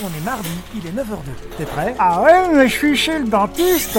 On 0.00 0.06
est 0.06 0.24
mardi, 0.24 0.48
il 0.74 0.86
est 0.86 0.90
9h02. 0.90 1.56
T'es 1.58 1.64
prêt? 1.64 1.94
Ah 1.98 2.22
ouais, 2.22 2.48
mais 2.54 2.66
je 2.66 2.72
suis 2.72 2.96
chez 2.96 3.18
le 3.18 3.26
dentiste. 3.26 3.98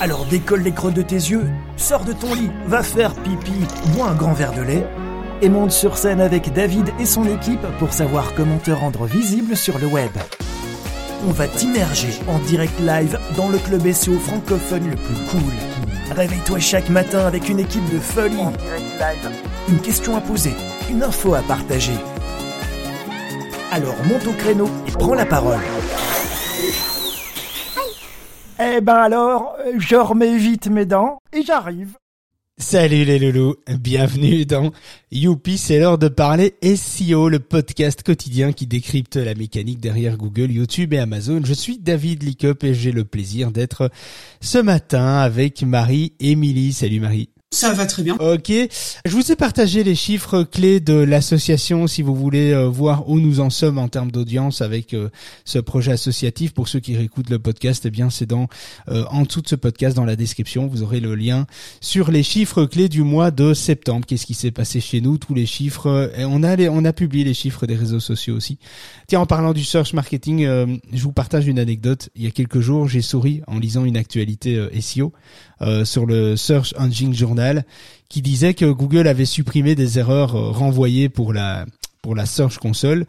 Alors 0.00 0.26
décolle 0.26 0.60
les 0.60 0.72
creux 0.72 0.92
de 0.92 1.02
tes 1.02 1.14
yeux, 1.14 1.46
sors 1.76 2.04
de 2.04 2.12
ton 2.12 2.34
lit, 2.34 2.50
va 2.66 2.82
faire 2.82 3.14
pipi, 3.14 3.52
bois 3.94 4.10
un 4.10 4.14
grand 4.14 4.34
verre 4.34 4.52
de 4.52 4.60
lait 4.60 4.86
et 5.40 5.48
monte 5.48 5.72
sur 5.72 5.96
scène 5.96 6.20
avec 6.20 6.52
David 6.52 6.90
et 7.00 7.06
son 7.06 7.24
équipe 7.24 7.66
pour 7.78 7.92
savoir 7.92 8.34
comment 8.34 8.58
te 8.58 8.70
rendre 8.70 9.06
visible 9.06 9.56
sur 9.56 9.78
le 9.78 9.86
web. 9.86 10.10
On 11.26 11.32
va 11.32 11.48
t'immerger 11.48 12.10
en 12.28 12.38
direct 12.40 12.78
live 12.80 13.18
dans 13.36 13.48
le 13.48 13.58
club 13.58 13.90
SEO 13.90 14.18
francophone 14.18 14.90
le 14.90 14.96
plus 14.96 15.14
cool. 15.30 15.52
Réveille-toi 16.14 16.58
chaque 16.58 16.90
matin 16.90 17.26
avec 17.26 17.48
une 17.48 17.60
équipe 17.60 17.88
de 17.90 17.98
folie. 17.98 18.36
Une 19.68 19.80
question 19.80 20.16
à 20.16 20.20
poser, 20.20 20.54
une 20.90 21.02
info 21.02 21.34
à 21.34 21.40
partager. 21.40 21.94
Alors 23.72 23.96
monte 24.04 24.26
au 24.26 24.32
créneau 24.32 24.68
et 24.86 24.92
prends 24.92 25.14
la 25.14 25.26
parole. 25.26 25.58
Eh 28.58 28.80
ben 28.80 28.94
alors, 28.94 29.56
je 29.76 29.96
remets 29.96 30.38
vite 30.38 30.68
mes 30.68 30.86
dents 30.86 31.18
et 31.32 31.42
j'arrive. 31.42 31.96
Salut 32.58 33.04
les 33.04 33.18
loulous, 33.18 33.56
bienvenue 33.68 34.46
dans 34.46 34.70
Youpi, 35.12 35.58
c'est 35.58 35.78
l'heure 35.78 35.98
de 35.98 36.08
parler 36.08 36.54
SEO, 36.62 37.28
le 37.28 37.38
podcast 37.38 38.02
quotidien 38.02 38.52
qui 38.52 38.66
décrypte 38.66 39.16
la 39.16 39.34
mécanique 39.34 39.80
derrière 39.80 40.16
Google, 40.16 40.50
YouTube 40.52 40.94
et 40.94 40.98
Amazon. 40.98 41.42
Je 41.44 41.52
suis 41.52 41.76
David 41.76 42.22
Lickup 42.22 42.64
et 42.64 42.72
j'ai 42.72 42.92
le 42.92 43.04
plaisir 43.04 43.50
d'être 43.50 43.90
ce 44.40 44.56
matin 44.56 45.18
avec 45.18 45.62
Marie 45.62 46.14
Émilie. 46.18 46.72
Salut 46.72 47.00
Marie. 47.00 47.28
Ça 47.56 47.72
va 47.72 47.86
très 47.86 48.02
bien. 48.02 48.16
Ok, 48.16 48.52
je 48.52 49.10
vous 49.10 49.32
ai 49.32 49.34
partagé 49.34 49.82
les 49.82 49.94
chiffres 49.94 50.42
clés 50.42 50.78
de 50.78 50.92
l'association 50.92 51.86
si 51.86 52.02
vous 52.02 52.14
voulez 52.14 52.52
euh, 52.52 52.68
voir 52.68 53.08
où 53.08 53.18
nous 53.18 53.40
en 53.40 53.48
sommes 53.48 53.78
en 53.78 53.88
termes 53.88 54.10
d'audience 54.10 54.60
avec 54.60 54.92
euh, 54.92 55.08
ce 55.46 55.58
projet 55.58 55.92
associatif. 55.92 56.52
Pour 56.52 56.68
ceux 56.68 56.80
qui 56.80 56.94
réécoutent 56.94 57.30
le 57.30 57.38
podcast, 57.38 57.86
eh 57.86 57.90
bien 57.90 58.10
c'est 58.10 58.26
dans 58.26 58.48
euh, 58.88 59.04
en 59.08 59.22
dessous 59.22 59.40
de 59.40 59.48
ce 59.48 59.54
podcast 59.54 59.96
dans 59.96 60.04
la 60.04 60.16
description, 60.16 60.66
vous 60.66 60.82
aurez 60.82 61.00
le 61.00 61.14
lien 61.14 61.46
sur 61.80 62.10
les 62.10 62.22
chiffres 62.22 62.66
clés 62.66 62.90
du 62.90 63.02
mois 63.02 63.30
de 63.30 63.54
septembre. 63.54 64.04
Qu'est-ce 64.06 64.26
qui 64.26 64.34
s'est 64.34 64.50
passé 64.50 64.80
chez 64.80 65.00
nous? 65.00 65.16
Tous 65.16 65.32
les 65.32 65.46
chiffres. 65.46 66.12
Et 66.18 66.26
on 66.26 66.42
a 66.42 66.56
les, 66.56 66.68
on 66.68 66.84
a 66.84 66.92
publié 66.92 67.24
les 67.24 67.32
chiffres 67.32 67.66
des 67.66 67.74
réseaux 67.74 68.00
sociaux 68.00 68.36
aussi. 68.36 68.58
Tiens, 69.06 69.20
en 69.20 69.26
parlant 69.26 69.54
du 69.54 69.64
search 69.64 69.94
marketing, 69.94 70.42
je 70.92 71.02
vous 71.02 71.12
partage 71.12 71.46
une 71.46 71.58
anecdote. 71.58 72.10
Il 72.16 72.24
y 72.24 72.26
a 72.26 72.32
quelques 72.32 72.60
jours, 72.60 72.86
j'ai 72.86 73.00
souri 73.00 73.40
en 73.46 73.58
lisant 73.58 73.86
une 73.86 73.96
actualité 73.96 74.68
SEO 74.78 75.14
sur 75.84 76.04
le 76.04 76.36
Search 76.36 76.74
Engine 76.76 77.14
Journal 77.14 77.45
qui 78.08 78.22
disait 78.22 78.54
que 78.54 78.66
Google 78.66 79.06
avait 79.08 79.24
supprimé 79.24 79.74
des 79.74 79.98
erreurs 79.98 80.32
renvoyées 80.32 81.08
pour 81.08 81.32
la 81.32 81.66
pour 82.06 82.14
la 82.14 82.24
Search 82.24 82.58
Console 82.58 83.04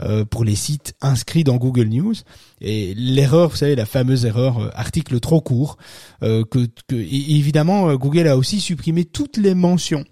euh, 0.00 0.24
pour 0.24 0.42
les 0.42 0.54
sites 0.54 0.94
inscrits 1.02 1.44
dans 1.44 1.56
Google 1.56 1.88
News 1.88 2.14
et 2.62 2.94
l'erreur, 2.94 3.50
vous 3.50 3.56
savez, 3.56 3.76
la 3.76 3.84
fameuse 3.84 4.24
erreur 4.24 4.58
euh, 4.58 4.70
article 4.74 5.20
trop 5.20 5.42
court 5.42 5.76
euh, 6.22 6.44
que, 6.44 6.66
évidemment 6.94 7.92
Google 7.96 8.26
a 8.26 8.38
aussi 8.38 8.60
supprimé 8.60 9.04
toutes 9.04 9.36
les 9.36 9.54
mentions 9.54 10.04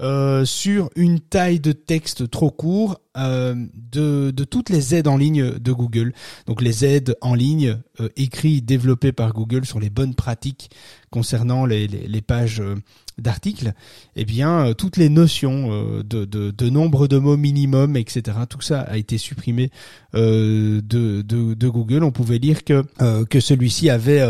euh, 0.00 0.44
sur 0.44 0.90
une 0.96 1.20
taille 1.20 1.60
de 1.60 1.70
texte 1.70 2.28
trop 2.28 2.50
court 2.50 2.98
euh, 3.16 3.54
de, 3.92 4.32
de, 4.32 4.44
toutes 4.44 4.68
les 4.68 4.94
aides 4.96 5.06
en 5.06 5.16
ligne 5.16 5.56
de 5.56 5.72
Google. 5.72 6.12
Donc 6.46 6.62
les 6.62 6.84
aides 6.84 7.16
en 7.20 7.34
ligne 7.34 7.78
euh, 8.00 8.08
écrites, 8.16 8.64
développées 8.64 9.12
par 9.12 9.32
Google 9.32 9.64
sur 9.64 9.78
les 9.78 9.90
bonnes 9.90 10.16
pratiques 10.16 10.68
concernant 11.10 11.64
les, 11.64 11.86
les, 11.86 12.22
pages 12.22 12.60
euh, 12.60 12.74
d'articles, 13.18 13.72
eh 14.16 14.24
bien 14.24 14.66
euh, 14.66 14.74
toutes 14.74 14.96
les 14.96 15.08
notions 15.08 15.68
de, 16.02 16.24
de, 16.24 16.70
nombre 16.70 17.06
de 17.06 17.18
mots 17.18 17.36
minimum, 17.36 17.96
etc. 17.96 18.38
Tout 18.48 18.60
ça 18.60 18.80
a 18.80 18.96
été 18.96 19.18
supprimé 19.18 19.70
de, 20.12 20.80
de, 20.80 21.22
de, 21.22 21.68
Google. 21.68 22.04
On 22.04 22.10
pouvait 22.10 22.38
lire 22.38 22.64
que 22.64 22.84
que 23.24 23.40
celui-ci 23.40 23.90
avait, 23.90 24.22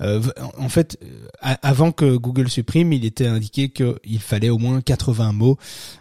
en 0.00 0.68
fait, 0.68 0.98
avant 1.40 1.92
que 1.92 2.16
Google 2.16 2.48
supprime, 2.48 2.92
il 2.92 3.04
était 3.04 3.26
indiqué 3.26 3.70
qu'il 3.70 4.20
fallait 4.20 4.50
au 4.50 4.58
moins 4.58 4.80
80 4.80 5.32
mots. 5.32 5.58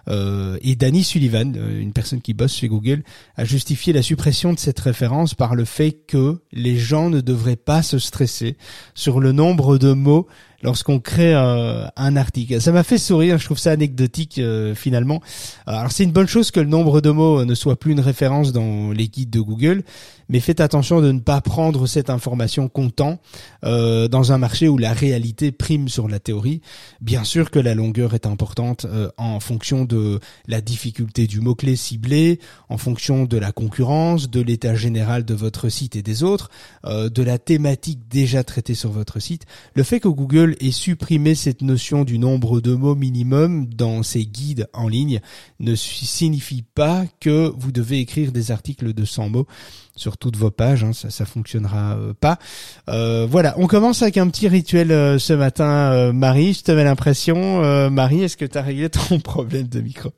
et 0.10 0.76
Danny 0.76 1.04
Sullivan, 1.04 1.56
une 1.56 1.94
personne 1.94 2.22
qui 2.22 2.34
bosse 2.34 2.56
chez 2.56 2.68
Google, 2.68 3.04
a 3.36 3.46
justifié 3.46 3.94
la 3.94 4.02
suppression 4.02 4.54
de 4.54 4.60
cette 4.60 4.80
référence 4.80 5.34
par 5.34 5.56
le 5.56 5.66
fait 5.66 5.92
que 6.08 6.42
les 6.52 6.78
gens 6.78 7.10
ne 7.10 7.22
devraient 7.22 7.56
pas 7.56 7.82
se 7.82 8.00
stresser 8.00 8.58
sur 8.94 9.20
le 9.20 9.32
nombre 9.32 9.78
de 9.78 9.94
mots 9.94 10.28
lorsqu'on 10.64 11.00
crée 11.00 11.34
euh, 11.34 11.86
un 11.96 12.16
article. 12.16 12.62
Ça 12.62 12.72
m'a 12.72 12.84
fait 12.84 12.98
sourire, 12.98 13.38
je 13.38 13.46
trouve 13.46 13.58
ça 13.58 13.72
anecdotique 13.72 14.38
euh, 14.40 14.76
finalement. 14.76 15.22
Alors 15.66 15.92
c'est 15.92 16.04
une 16.04 16.12
bonne 16.12 16.28
chose 16.28 16.52
que 16.52 16.60
le 16.60 16.68
nombre 16.68 17.02
de 17.02 17.10
mots 17.10 17.46
ne 17.46 17.56
soit 17.56 17.80
plus 17.80 17.92
une 17.92 18.00
référence 18.00 18.52
dans 18.52 18.92
les 18.92 19.08
guides 19.08 19.30
de 19.30 19.40
Google, 19.40 19.84
mais 20.32 20.40
faites 20.40 20.62
attention 20.62 21.02
de 21.02 21.12
ne 21.12 21.20
pas 21.20 21.42
prendre 21.42 21.86
cette 21.88 22.10
information 22.10 22.70
comptant 22.70 23.20
euh, 23.66 24.08
dans 24.08 24.32
un 24.32 24.38
marché 24.38 24.70
où 24.70 24.78
la 24.78 24.94
réalité 24.94 25.52
prime 25.52 25.90
sur 25.90 26.08
la 26.08 26.20
théorie. 26.20 26.62
Bien 27.02 27.26
sûr 27.26 27.52
que 27.52 27.60
la 27.60 27.76
longueur 27.76 28.14
est 28.14 28.26
importante 28.26 28.86
euh, 28.86 29.10
en 29.18 29.42
fonction 29.42 29.84
de 29.84 30.22
la 30.48 30.62
difficulté 30.62 31.28
du 31.28 31.42
mot-clé 31.42 31.76
ciblé, 31.76 32.40
en 32.70 32.78
fonction 32.78 33.26
de 33.26 33.38
la 33.38 33.52
concurrence, 33.52 34.30
de 34.30 34.40
l'état 34.40 34.74
général 34.74 35.26
de 35.26 35.34
votre 35.34 35.68
site 35.68 35.98
et 35.98 36.02
des 36.02 36.24
autres, 36.24 36.50
euh, 36.86 37.10
de 37.10 37.24
la 37.24 37.38
thématique 37.38 38.08
déjà 38.10 38.46
traitée 38.46 38.76
sur 38.76 38.92
votre 38.92 39.20
site. 39.20 39.46
Le 39.76 39.84
fait 39.84 40.00
que 40.00 40.08
Google 40.08 40.51
ait 40.60 40.72
supprimé 40.72 41.36
cette 41.36 41.62
notion 41.62 42.04
du 42.04 42.20
nombre 42.20 42.62
de 42.62 42.74
mots 42.74 42.96
minimum 42.96 43.68
dans 43.68 44.04
ses 44.04 44.26
guides 44.26 44.68
en 44.74 44.88
ligne 44.88 45.20
ne 45.60 45.76
signifie 45.76 46.64
pas 46.64 47.06
que 47.20 47.54
vous 47.58 47.72
devez 47.72 48.00
écrire 48.00 48.32
des 48.32 48.52
articles 48.52 48.94
de 48.94 49.06
100 49.06 49.30
mots 49.30 49.48
sur 49.96 50.18
toutes 50.18 50.38
vos 50.38 50.52
pages, 50.52 50.84
hein, 50.84 50.94
ça 50.94 51.10
ça 51.10 51.26
fonctionnera 51.26 51.96
euh, 51.96 52.14
pas. 52.14 52.40
Euh, 52.90 53.28
voilà, 53.30 53.54
on 53.58 53.68
commence 53.68 54.02
avec 54.02 54.18
un 54.18 54.28
petit 54.30 54.48
rituel 54.48 54.92
euh, 54.92 55.20
ce 55.20 55.34
matin, 55.34 56.12
Marie. 56.14 56.54
Je 56.54 56.64
te 56.64 56.72
mets 56.72 56.84
l'impression, 56.84 57.90
Marie, 57.90 58.24
est-ce 58.24 58.38
que 58.38 58.46
tu 58.46 58.58
as 58.58 58.62
réglé 58.62 58.90
ton 58.90 59.20
problème 59.24 59.68
de 59.68 59.82
micro? 59.82 60.12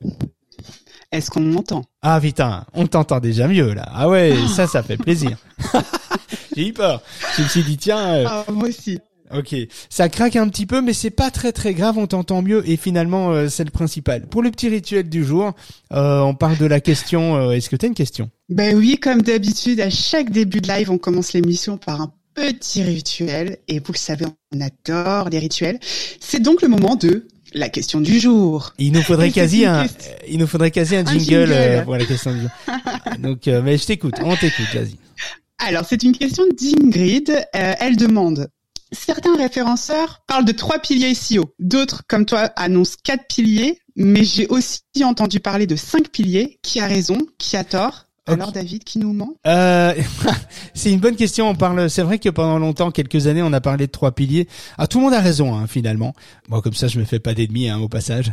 Est-ce 1.12 1.30
qu'on 1.30 1.40
m'entend? 1.40 1.84
Ah 2.02 2.20
putain, 2.20 2.64
on 2.72 2.86
t'entend 2.86 3.20
déjà 3.20 3.46
mieux 3.46 3.72
là. 3.74 3.88
Ah 3.92 4.08
ouais, 4.08 4.34
ça, 4.48 4.66
ça 4.66 4.82
fait 4.82 4.96
plaisir. 4.96 5.36
J'ai 6.56 6.68
eu 6.68 6.72
peur. 6.72 7.02
Je 7.36 7.42
me 7.42 7.48
suis 7.48 7.62
dit 7.62 7.76
tiens. 7.76 8.24
Ah, 8.26 8.44
moi 8.50 8.68
aussi. 8.68 8.98
Ok, 9.32 9.54
ça 9.88 10.08
craque 10.08 10.36
un 10.36 10.48
petit 10.48 10.66
peu, 10.66 10.82
mais 10.82 10.92
c'est 10.92 11.10
pas 11.10 11.30
très 11.30 11.52
très 11.52 11.72
grave, 11.72 11.96
on 11.98 12.06
t'entend 12.06 12.42
mieux 12.42 12.68
et 12.68 12.76
finalement 12.76 13.30
euh, 13.32 13.48
c'est 13.48 13.64
le 13.64 13.70
principal. 13.70 14.26
Pour 14.26 14.42
le 14.42 14.50
petit 14.50 14.68
rituel 14.68 15.08
du 15.08 15.24
jour, 15.24 15.52
euh, 15.92 16.20
on 16.20 16.34
parle 16.34 16.58
de 16.58 16.66
la 16.66 16.80
question. 16.80 17.36
Euh, 17.36 17.50
Est-ce 17.52 17.70
que 17.70 17.76
tu 17.76 17.86
as 17.86 17.88
une 17.88 17.94
question? 17.94 18.30
Ben 18.50 18.76
oui, 18.76 18.98
comme 19.00 19.22
d'habitude, 19.22 19.80
à 19.80 19.88
chaque 19.90 20.30
début 20.30 20.60
de 20.60 20.68
live, 20.68 20.90
on 20.90 20.98
commence 20.98 21.32
l'émission 21.32 21.78
par 21.78 22.02
un 22.02 22.12
petit 22.34 22.82
rituel 22.82 23.58
et 23.66 23.78
vous 23.78 23.92
le 23.92 23.98
savez, 23.98 24.26
on 24.54 24.60
adore 24.60 25.30
les 25.30 25.38
rituels. 25.38 25.78
C'est 26.20 26.40
donc 26.40 26.60
le 26.62 26.68
moment 26.68 26.94
de 26.96 27.26
la 27.54 27.68
question 27.70 28.00
du 28.00 28.18
jour. 28.20 28.74
Il 28.78 28.92
nous 28.92 29.02
faudrait 29.02 29.30
quasi 29.32 29.64
un, 29.64 29.86
il 30.28 30.38
nous 30.38 30.46
faudrait 30.46 30.70
quasi 30.70 30.96
un 30.96 31.06
Un 31.06 31.12
jingle, 31.12 31.24
jingle. 31.46 31.52
euh, 31.52 31.82
pour 31.82 31.94
la 31.96 32.04
question 32.04 32.32
du 32.34 32.40
jour. 32.40 32.50
Donc, 33.20 33.48
euh, 33.48 33.62
mais 33.64 33.78
je 33.78 33.86
t'écoute, 33.86 34.14
on 34.22 34.36
t'écoute, 34.36 34.66
vas-y. 34.74 34.96
Alors, 35.58 35.84
c'est 35.88 36.02
une 36.02 36.12
question 36.16 36.42
d'Ingrid. 36.60 37.30
Euh, 37.30 37.72
elle 37.80 37.96
demande 37.96 38.48
Certains 38.94 39.36
référenceurs 39.36 40.22
parlent 40.26 40.44
de 40.44 40.52
trois 40.52 40.78
piliers 40.78 41.14
SEO. 41.14 41.54
D'autres, 41.58 42.02
comme 42.08 42.24
toi, 42.24 42.50
annoncent 42.56 42.96
quatre 43.02 43.26
piliers. 43.26 43.78
Mais 43.96 44.24
j'ai 44.24 44.46
aussi 44.48 44.82
entendu 45.04 45.40
parler 45.40 45.66
de 45.66 45.76
cinq 45.76 46.08
piliers. 46.08 46.58
Qui 46.62 46.80
a 46.80 46.86
raison? 46.86 47.18
Qui 47.38 47.56
a 47.56 47.64
tort? 47.64 48.06
Alors, 48.26 48.52
David, 48.52 48.84
qui 48.84 48.98
nous 48.98 49.12
ment? 49.12 49.34
Euh, 49.46 49.92
c'est 50.74 50.90
une 50.90 50.98
bonne 50.98 51.16
question. 51.16 51.50
On 51.50 51.54
parle. 51.54 51.90
C'est 51.90 52.02
vrai 52.02 52.18
que 52.18 52.30
pendant 52.30 52.58
longtemps, 52.58 52.90
quelques 52.90 53.26
années, 53.26 53.42
on 53.42 53.52
a 53.52 53.60
parlé 53.60 53.86
de 53.86 53.92
trois 53.92 54.12
piliers. 54.12 54.48
Ah, 54.78 54.86
tout 54.86 54.98
le 54.98 55.04
monde 55.04 55.14
a 55.14 55.20
raison, 55.20 55.54
hein, 55.54 55.66
finalement. 55.66 56.14
Moi, 56.48 56.62
comme 56.62 56.72
ça, 56.72 56.88
je 56.88 56.98
me 56.98 57.04
fais 57.04 57.20
pas 57.20 57.34
d'ennemis 57.34 57.68
hein, 57.68 57.78
au 57.78 57.88
passage. 57.88 58.32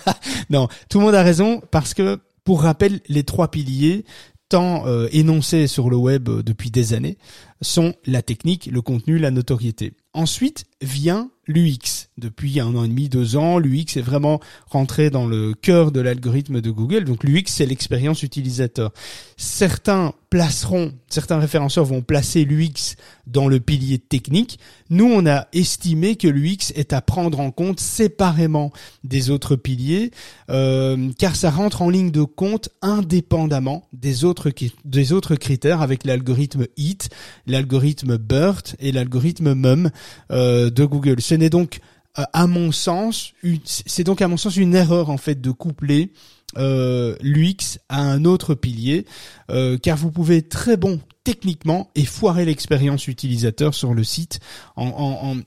non, 0.50 0.68
tout 0.88 1.00
le 1.00 1.06
monde 1.06 1.14
a 1.14 1.24
raison 1.24 1.60
parce 1.72 1.92
que, 1.92 2.20
pour 2.44 2.62
rappel, 2.62 3.00
les 3.08 3.24
trois 3.24 3.50
piliers, 3.50 4.04
tant 4.48 4.86
euh, 4.86 5.08
énoncés 5.12 5.66
sur 5.66 5.90
le 5.90 5.96
web 5.96 6.28
euh, 6.28 6.42
depuis 6.42 6.70
des 6.70 6.92
années, 6.92 7.18
sont 7.62 7.94
la 8.06 8.22
technique, 8.22 8.66
le 8.66 8.80
contenu, 8.80 9.18
la 9.18 9.30
notoriété. 9.32 9.94
Ensuite 10.14 10.64
vient 10.82 11.30
l'UX. 11.46 12.08
Depuis 12.18 12.60
un 12.60 12.74
an 12.76 12.84
et 12.84 12.88
demi, 12.88 13.08
deux 13.08 13.36
ans, 13.36 13.58
l'UX 13.58 13.96
est 13.96 14.02
vraiment 14.02 14.40
rentré 14.68 15.10
dans 15.10 15.26
le 15.26 15.54
cœur 15.54 15.90
de 15.90 16.00
l'algorithme 16.00 16.60
de 16.60 16.70
Google. 16.70 17.04
Donc 17.04 17.24
l'UX, 17.24 17.44
c'est 17.46 17.66
l'expérience 17.66 18.22
utilisateur. 18.22 18.92
Certains 19.36 20.14
placeront, 20.30 20.92
certains 21.08 21.38
référenceurs 21.38 21.84
vont 21.84 22.00
placer 22.00 22.44
l'UX 22.44 22.96
dans 23.26 23.48
le 23.48 23.60
pilier 23.60 23.98
technique. 23.98 24.58
Nous, 24.88 25.04
on 25.04 25.26
a 25.26 25.46
estimé 25.52 26.16
que 26.16 26.28
l'UX 26.28 26.72
est 26.74 26.92
à 26.92 27.02
prendre 27.02 27.40
en 27.40 27.50
compte 27.50 27.80
séparément 27.80 28.72
des 29.04 29.30
autres 29.30 29.56
piliers, 29.56 30.10
euh, 30.48 31.10
car 31.18 31.36
ça 31.36 31.50
rentre 31.50 31.82
en 31.82 31.90
ligne 31.90 32.10
de 32.10 32.22
compte 32.22 32.70
indépendamment 32.82 33.88
des 33.92 34.24
autres, 34.24 34.50
des 34.84 35.12
autres 35.12 35.34
critères 35.34 35.82
avec 35.82 36.04
l'algorithme 36.04 36.66
HIT, 36.76 37.10
l'algorithme 37.46 38.16
BERT 38.16 38.76
et 38.80 38.92
l'algorithme 38.92 39.54
MUM 39.54 39.90
euh, 40.30 40.70
de 40.72 40.84
Google. 40.84 41.20
Ce 41.20 41.34
n'est 41.34 41.50
donc, 41.50 41.80
euh, 42.18 42.24
à 42.32 42.46
mon 42.46 42.72
sens, 42.72 43.32
c'est 43.64 44.04
donc 44.04 44.22
à 44.22 44.28
mon 44.28 44.36
sens 44.36 44.56
une 44.56 44.74
erreur 44.74 45.10
en 45.10 45.16
fait 45.16 45.40
de 45.40 45.50
coupler 45.50 46.12
euh, 46.58 47.16
l'UX 47.22 47.78
a 47.88 48.00
un 48.00 48.24
autre 48.24 48.54
pilier, 48.54 49.06
euh, 49.50 49.78
car 49.78 49.96
vous 49.96 50.10
pouvez 50.10 50.42
très 50.42 50.76
bon 50.76 51.00
techniquement 51.24 51.90
et 51.94 52.04
foirer 52.04 52.44
l'expérience 52.44 53.06
utilisateur 53.06 53.74
sur 53.74 53.94
le 53.94 54.02
site. 54.02 54.40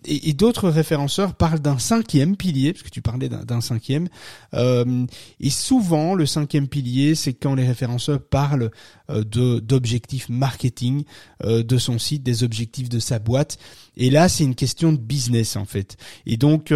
Et, 0.06 0.33
d'autres 0.33 0.69
référenceurs 0.69 1.36
parlent 1.36 1.60
d'un 1.60 1.80
cinquième 1.80 2.38
pilier, 2.38 2.74
parce 2.74 2.83
que 2.83 2.89
tu 2.89 3.01
parlais 3.01 3.30
d'un 3.30 3.62
cinquième. 3.62 4.07
Euh, 4.54 5.06
et 5.39 5.50
souvent, 5.50 6.16
le 6.16 6.25
cinquième 6.25 6.68
pilier, 6.68 7.16
c'est 7.16 7.33
quand 7.33 7.56
les 7.56 7.68
référenceurs 7.68 8.22
parlent 8.22 8.72
euh, 9.10 9.24
d'objectifs 9.24 10.30
marketing 10.30 11.04
euh, 11.44 11.63
de 11.63 11.78
son 11.78 12.00
site, 12.00 12.24
des 12.24 12.44
objectifs 12.44 12.89
de 12.89 13.00
sa 13.00 13.19
boîte. 13.19 13.57
Et 13.98 14.10
là, 14.10 14.30
c'est 14.30 14.44
une 14.44 14.56
question 14.56 14.94
de 14.94 14.98
business 14.98 15.56
en 15.56 15.66
fait. 15.66 15.98
Et 16.25 16.38
donc, 16.38 16.74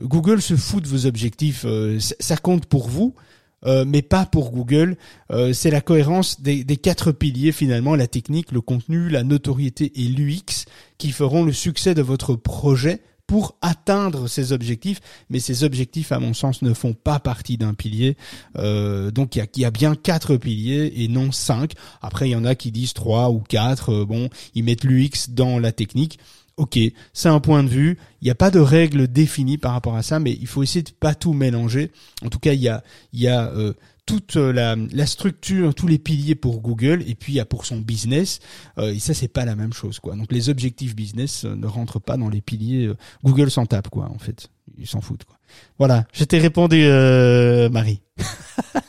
Google 0.00 0.42
se 0.42 0.56
fout 0.56 0.82
de 0.82 0.88
vos 0.88 1.06
objectifs. 1.06 1.66
ça 1.98 2.36
compte 2.36 2.66
pour 2.66 2.88
vous 2.88 3.14
euh, 3.64 3.84
mais 3.86 4.02
pas 4.02 4.26
pour 4.26 4.52
Google. 4.52 4.96
Euh, 5.30 5.52
c'est 5.52 5.70
la 5.70 5.80
cohérence 5.80 6.40
des, 6.40 6.64
quatre 6.76 7.12
piliers 7.12 7.52
finalement, 7.52 7.96
la 7.96 8.06
technique, 8.06 8.52
le 8.52 8.60
contenu, 8.60 9.08
la 9.08 9.22
notoriété 9.22 9.92
et 9.96 10.08
l'UX 10.08 10.66
qui 10.98 11.12
feront 11.12 11.44
le 11.44 11.52
succès 11.52 11.94
de 11.94 12.02
votre 12.02 12.34
projet 12.34 13.00
pour 13.26 13.56
atteindre 13.60 14.28
ces 14.28 14.52
objectifs, 14.52 15.00
mais 15.30 15.40
ces 15.40 15.64
objectifs, 15.64 16.12
à 16.12 16.20
mon 16.20 16.32
sens, 16.32 16.62
ne 16.62 16.72
font 16.72 16.92
pas 16.92 17.18
partie 17.18 17.56
d'un 17.58 17.74
pilier. 17.74 18.16
Euh, 18.56 19.10
donc 19.10 19.34
il 19.34 19.44
y 19.56 19.64
a, 19.64 19.70
bien 19.72 19.96
quatre 19.96 20.36
piliers 20.36 20.92
et 20.96 21.08
non 21.08 21.32
cinq. 21.32 21.72
Après, 22.02 22.28
il 22.28 22.32
y 22.32 22.36
en 22.36 22.44
a 22.44 22.54
qui 22.54 22.70
disent 22.70 22.94
trois 22.94 23.30
ou 23.30 23.40
quatre. 23.40 24.04
bon, 24.04 24.28
ils 24.54 24.62
mettent 24.62 24.84
l'UX 24.84 25.30
dans 25.30 25.58
la 25.58 25.72
technique. 25.72 26.20
Ok, 26.56 26.78
c'est 27.12 27.28
un 27.28 27.40
point 27.40 27.62
de 27.62 27.68
vue. 27.68 27.98
Il 28.22 28.24
n'y 28.24 28.30
a 28.30 28.34
pas 28.34 28.50
de 28.50 28.58
règle 28.58 29.08
définie 29.08 29.58
par 29.58 29.72
rapport 29.72 29.94
à 29.94 30.02
ça, 30.02 30.18
mais 30.18 30.32
il 30.32 30.46
faut 30.46 30.62
essayer 30.62 30.82
de 30.82 30.90
pas 30.90 31.14
tout 31.14 31.34
mélanger. 31.34 31.92
En 32.24 32.30
tout 32.30 32.38
cas, 32.38 32.54
il 32.54 32.60
y 32.60 32.68
a, 32.68 32.82
il 33.12 33.20
y 33.20 33.28
a 33.28 33.50
euh, 33.50 33.74
toute 34.06 34.36
la, 34.36 34.74
la, 34.74 35.06
structure, 35.06 35.74
tous 35.74 35.86
les 35.86 35.98
piliers 35.98 36.34
pour 36.34 36.60
Google, 36.60 37.04
et 37.06 37.14
puis 37.14 37.34
il 37.34 37.36
y 37.36 37.40
a 37.40 37.44
pour 37.44 37.66
son 37.66 37.76
business. 37.76 38.40
Euh, 38.78 38.94
et 38.94 38.98
ça, 39.00 39.12
c'est 39.12 39.28
pas 39.28 39.44
la 39.44 39.54
même 39.54 39.74
chose, 39.74 40.00
quoi. 40.00 40.16
Donc 40.16 40.32
les 40.32 40.48
objectifs 40.48 40.96
business 40.96 41.44
euh, 41.44 41.54
ne 41.54 41.66
rentrent 41.66 42.00
pas 42.00 42.16
dans 42.16 42.30
les 42.30 42.40
piliers. 42.40 42.90
Google 43.22 43.50
s'en 43.50 43.66
tape, 43.66 43.90
quoi. 43.90 44.10
En 44.10 44.18
fait, 44.18 44.48
ils 44.78 44.86
s'en 44.86 45.02
foutent, 45.02 45.24
quoi. 45.24 45.36
Voilà, 45.78 46.06
je 46.14 46.24
t'ai 46.24 46.38
répondu, 46.38 46.86
Marie. 47.70 48.00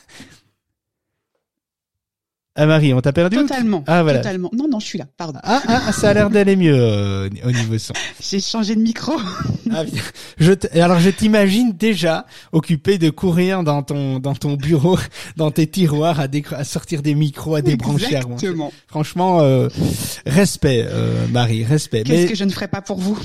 Ah 2.60 2.66
Marie, 2.66 2.92
on 2.92 3.00
t'a 3.00 3.12
perdu 3.12 3.36
Totalement. 3.36 3.84
Ah 3.86 4.02
voilà. 4.02 4.18
Totalement. 4.18 4.50
Non 4.52 4.66
non, 4.68 4.80
je 4.80 4.86
suis 4.86 4.98
là. 4.98 5.06
Pardon. 5.16 5.38
Ah, 5.44 5.62
ah 5.68 5.92
ça 5.92 6.10
a 6.10 6.14
l'air 6.14 6.28
d'aller 6.28 6.56
mieux 6.56 6.74
euh, 6.74 7.28
au 7.44 7.52
niveau 7.52 7.78
son. 7.78 7.92
J'ai 8.20 8.40
changé 8.40 8.74
de 8.74 8.80
micro. 8.80 9.12
ah, 9.72 9.84
je 10.38 10.52
alors 10.74 10.98
je 10.98 11.10
t'imagine 11.10 11.72
déjà 11.72 12.26
occupé 12.50 12.98
de 12.98 13.10
courir 13.10 13.62
dans 13.62 13.84
ton 13.84 14.18
dans 14.18 14.34
ton 14.34 14.54
bureau, 14.54 14.98
dans 15.36 15.52
tes 15.52 15.68
tiroirs 15.68 16.18
à, 16.18 16.26
à 16.56 16.64
sortir 16.64 17.00
des 17.00 17.14
micros, 17.14 17.54
à 17.54 17.62
débrancher. 17.62 18.16
Exactement. 18.16 18.72
Franchement, 18.88 19.40
euh, 19.40 19.68
respect 20.26 20.84
euh, 20.90 21.28
Marie, 21.30 21.64
respect. 21.64 22.02
Qu'est-ce 22.02 22.26
que 22.26 22.34
je 22.34 22.44
ne 22.44 22.50
ferais 22.50 22.68
pas 22.68 22.82
pour 22.82 22.98
vous? 22.98 23.16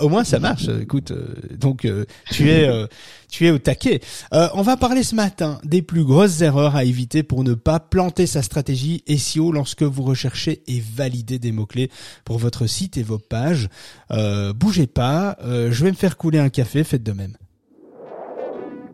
Au 0.00 0.08
moins 0.08 0.24
ça 0.24 0.38
marche. 0.38 0.68
Écoute, 0.68 1.12
donc 1.58 1.86
tu 2.30 2.50
es 2.50 2.68
tu 3.28 3.46
es 3.46 3.50
au 3.50 3.58
taquet. 3.58 4.00
Euh, 4.32 4.48
on 4.54 4.62
va 4.62 4.76
parler 4.76 5.02
ce 5.02 5.14
matin 5.14 5.58
des 5.64 5.82
plus 5.82 6.04
grosses 6.04 6.40
erreurs 6.40 6.76
à 6.76 6.84
éviter 6.84 7.22
pour 7.22 7.44
ne 7.44 7.54
pas 7.54 7.80
planter 7.80 8.26
sa 8.26 8.42
stratégie 8.42 9.02
SEO 9.08 9.52
lorsque 9.52 9.82
vous 9.82 10.02
recherchez 10.02 10.62
et 10.66 10.80
validez 10.80 11.38
des 11.38 11.52
mots-clés 11.52 11.90
pour 12.24 12.38
votre 12.38 12.66
site 12.66 12.96
et 12.96 13.02
vos 13.02 13.18
pages. 13.18 13.68
Euh, 14.10 14.52
bougez 14.52 14.86
pas, 14.86 15.36
euh, 15.44 15.70
je 15.70 15.84
vais 15.84 15.90
me 15.90 15.96
faire 15.96 16.16
couler 16.16 16.38
un 16.38 16.48
café, 16.48 16.84
faites 16.84 17.02
de 17.02 17.12
même. 17.12 17.36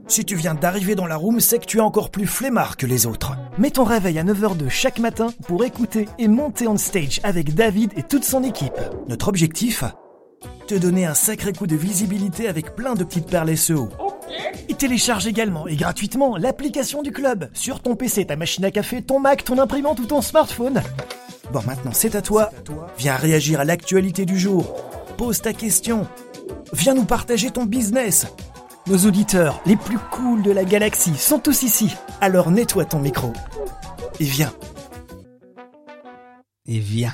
Si 0.09 0.25
tu 0.25 0.35
viens 0.35 0.55
d'arriver 0.55 0.95
dans 0.95 1.07
la 1.07 1.17
room, 1.17 1.41
c'est 1.41 1.59
que 1.59 1.65
tu 1.65 1.79
es 1.79 1.81
encore 1.81 2.11
plus 2.11 2.27
flemmard 2.27 2.77
que 2.77 2.87
les 2.87 3.07
autres. 3.07 3.33
Mets 3.57 3.71
ton 3.71 3.85
réveil 3.85 4.19
à 4.19 4.25
9h 4.25 4.57
de 4.57 4.69
chaque 4.69 4.99
matin 4.99 5.29
pour 5.47 5.65
écouter 5.65 6.07
et 6.19 6.29
monter 6.29 6.67
on 6.67 6.77
stage 6.77 7.21
avec 7.23 7.55
David 7.55 7.93
et 7.97 8.03
toute 8.03 8.25
son 8.25 8.43
équipe. 8.43 8.79
Notre 9.09 9.29
objectif 9.29 9.85
Te 10.67 10.75
donner 10.75 11.07
un 11.07 11.15
sacré 11.15 11.53
coup 11.53 11.67
de 11.67 11.77
visibilité 11.77 12.49
avec 12.49 12.75
plein 12.77 12.95
de 12.95 13.05
petites 13.05 13.27
perles 13.27 13.57
SEO. 13.57 13.89
Et 14.69 14.75
télécharge 14.75 15.27
également 15.27 15.67
et 15.67 15.77
gratuitement 15.77 16.37
l'application 16.37 17.03
du 17.03 17.13
club 17.13 17.49
sur 17.53 17.81
ton 17.81 17.97
PC, 17.97 18.27
ta 18.27 18.37
machine 18.37 18.65
à 18.65 18.71
café, 18.71 19.03
ton 19.03 19.19
Mac, 19.19 19.45
ton 19.45 19.59
imprimante 19.59 19.99
ou 20.01 20.07
ton 20.07 20.23
smartphone. 20.23 20.81
Bon, 21.53 21.61
maintenant 21.67 21.91
c'est 21.93 22.15
à 22.15 22.23
toi. 22.23 22.51
Viens 22.97 23.17
réagir 23.17 23.61
à 23.61 23.65
l'actualité 23.65 24.25
du 24.25 24.39
jour. 24.39 24.77
Pose 25.17 25.43
ta 25.43 25.53
question. 25.53 26.07
Viens 26.73 26.95
nous 26.95 27.05
partager 27.05 27.51
ton 27.51 27.65
business. 27.65 28.27
Nos 28.87 28.99
auditeurs 29.07 29.61
les 29.67 29.77
plus 29.77 29.99
cools 30.11 30.43
de 30.43 30.51
la 30.51 30.65
galaxie 30.65 31.17
sont 31.17 31.39
tous 31.39 31.63
ici. 31.63 31.95
Alors 32.21 32.51
nettoie 32.51 32.85
ton 32.85 33.01
micro. 33.01 33.33
Et 34.21 34.25
viens. 34.25 34.53
Et 36.65 36.79
viens. 36.79 37.13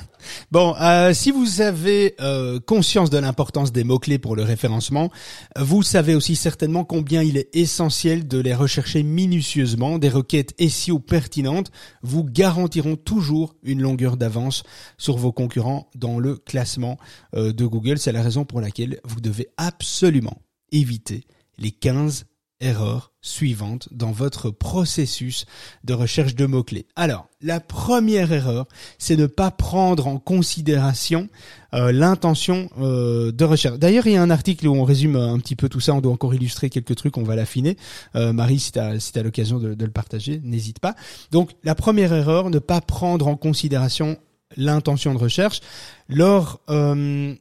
Bon, 0.51 0.75
euh, 0.79 1.11
si 1.11 1.31
vous 1.31 1.61
avez 1.61 2.13
euh, 2.21 2.59
conscience 2.59 3.09
de 3.09 3.17
l'importance 3.17 3.71
des 3.71 3.83
mots-clés 3.83 4.19
pour 4.19 4.35
le 4.35 4.43
référencement, 4.43 5.09
vous 5.57 5.81
savez 5.81 6.13
aussi 6.13 6.35
certainement 6.35 6.83
combien 6.83 7.23
il 7.23 7.35
est 7.35 7.49
essentiel 7.55 8.27
de 8.27 8.37
les 8.37 8.53
rechercher 8.53 9.01
minutieusement. 9.01 9.97
Des 9.97 10.09
requêtes 10.09 10.53
SEO 10.61 10.99
pertinentes 10.99 11.71
vous 12.03 12.23
garantiront 12.23 12.95
toujours 12.95 13.55
une 13.63 13.81
longueur 13.81 14.17
d'avance 14.17 14.61
sur 14.99 15.17
vos 15.17 15.31
concurrents 15.31 15.89
dans 15.95 16.19
le 16.19 16.35
classement 16.35 16.99
euh, 17.35 17.51
de 17.51 17.65
Google. 17.65 17.97
C'est 17.97 18.11
la 18.11 18.21
raison 18.21 18.45
pour 18.45 18.61
laquelle 18.61 18.99
vous 19.03 19.19
devez 19.19 19.47
absolument 19.57 20.43
éviter 20.71 21.23
les 21.57 21.71
15 21.71 22.25
erreurs 22.61 23.13
suivantes 23.21 23.89
dans 23.91 24.11
votre 24.11 24.49
processus 24.49 25.45
de 25.83 25.93
recherche 25.93 26.35
de 26.35 26.45
mots-clés. 26.45 26.87
Alors, 26.95 27.27
la 27.41 27.59
première 27.59 28.31
erreur, 28.31 28.67
c'est 28.97 29.15
ne 29.15 29.27
pas 29.27 29.51
prendre 29.51 30.07
en 30.07 30.19
considération 30.19 31.29
euh, 31.73 31.91
l'intention 31.91 32.69
euh, 32.79 33.31
de 33.31 33.45
recherche. 33.45 33.77
D'ailleurs, 33.77 34.07
il 34.07 34.13
y 34.13 34.17
a 34.17 34.21
un 34.21 34.29
article 34.29 34.67
où 34.67 34.75
on 34.75 34.83
résume 34.83 35.15
un 35.15 35.39
petit 35.39 35.55
peu 35.55 35.69
tout 35.69 35.79
ça, 35.79 35.93
on 35.93 36.01
doit 36.01 36.13
encore 36.13 36.33
illustrer 36.33 36.69
quelques 36.69 36.95
trucs, 36.95 37.17
on 37.17 37.23
va 37.23 37.35
l'affiner. 37.35 37.77
Euh, 38.15 38.33
Marie, 38.33 38.59
si 38.59 38.71
tu 38.71 38.79
as, 38.79 38.99
si 38.99 39.11
l'occasion 39.21 39.59
de, 39.59 39.73
de, 39.73 39.85
le 39.85 39.91
partager, 39.91 40.41
n'hésite 40.43 40.79
pas. 40.79 40.95
Donc, 41.31 41.51
la 41.63 41.75
première 41.75 42.13
erreur, 42.13 42.49
ne 42.49 42.59
pas 42.59 42.81
prendre 42.81 43.27
en 43.27 43.35
considération 43.35 44.17
l'intention 44.57 45.13
de 45.13 45.19
recherche. 45.19 45.61
Lors 46.07 46.61
euh, 46.69 47.35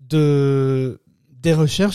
de 0.00 1.00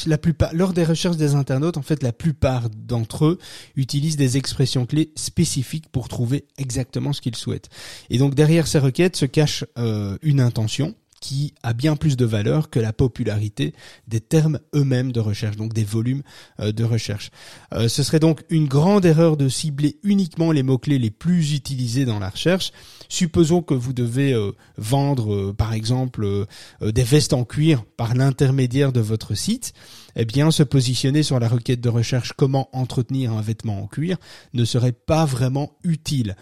la 0.07 0.17
plupart, 0.17 0.53
lors 0.53 0.73
des 0.73 0.83
recherches 0.83 1.17
des 1.17 1.35
internautes, 1.35 1.77
en 1.77 1.81
fait, 1.81 2.03
la 2.03 2.13
plupart 2.13 2.69
d'entre 2.69 3.25
eux 3.25 3.39
utilisent 3.75 4.17
des 4.17 4.37
expressions 4.37 4.85
clés 4.85 5.11
spécifiques 5.15 5.89
pour 5.89 6.07
trouver 6.07 6.45
exactement 6.57 7.13
ce 7.13 7.21
qu'ils 7.21 7.35
souhaitent. 7.35 7.69
Et 8.09 8.17
donc 8.17 8.35
derrière 8.35 8.67
ces 8.67 8.79
requêtes 8.79 9.15
se 9.15 9.25
cache 9.25 9.65
euh, 9.77 10.17
une 10.21 10.39
intention 10.39 10.95
qui 11.25 11.55
a 11.63 11.73
bien 11.73 11.95
plus 11.95 12.17
de 12.17 12.25
valeur 12.25 12.69
que 12.69 12.79
la 12.79 12.93
popularité 12.93 13.73
des 14.07 14.19
termes 14.19 14.59
eux-mêmes 14.75 15.11
de 15.11 15.19
recherche, 15.19 15.55
donc 15.55 15.73
des 15.73 15.83
volumes 15.83 16.21
euh, 16.59 16.71
de 16.71 16.83
recherche. 16.83 17.31
Euh, 17.73 17.87
ce 17.87 18.03
serait 18.03 18.19
donc 18.19 18.43
une 18.49 18.67
grande 18.67 19.05
erreur 19.05 19.35
de 19.35 19.49
cibler 19.49 19.97
uniquement 20.03 20.51
les 20.51 20.61
mots-clés 20.61 20.99
les 20.99 21.09
plus 21.09 21.55
utilisés 21.55 22.05
dans 22.05 22.19
la 22.19 22.29
recherche. 22.29 22.71
Supposons 23.09 23.63
que 23.63 23.73
vous 23.73 23.91
devez 23.91 24.33
euh, 24.33 24.51
vendre, 24.77 25.51
par 25.51 25.73
exemple, 25.73 26.45
des 26.81 27.03
vestes 27.03 27.33
en 27.33 27.43
cuir 27.43 27.83
par 27.97 28.13
l'intermédiaire 28.13 28.91
de 28.91 28.99
votre 28.99 29.33
site 29.33 29.73
eh 30.15 30.25
bien, 30.25 30.51
se 30.51 30.63
positionner 30.63 31.23
sur 31.23 31.39
la 31.39 31.47
requête 31.47 31.81
de 31.81 31.89
recherche 31.89 32.33
comment 32.33 32.69
entretenir 32.73 33.33
un 33.33 33.41
vêtement 33.41 33.81
en 33.81 33.87
cuir 33.87 34.17
ne 34.53 34.65
serait 34.65 34.91
pas 34.91 35.25
vraiment 35.25 35.77
utile. 35.83 36.35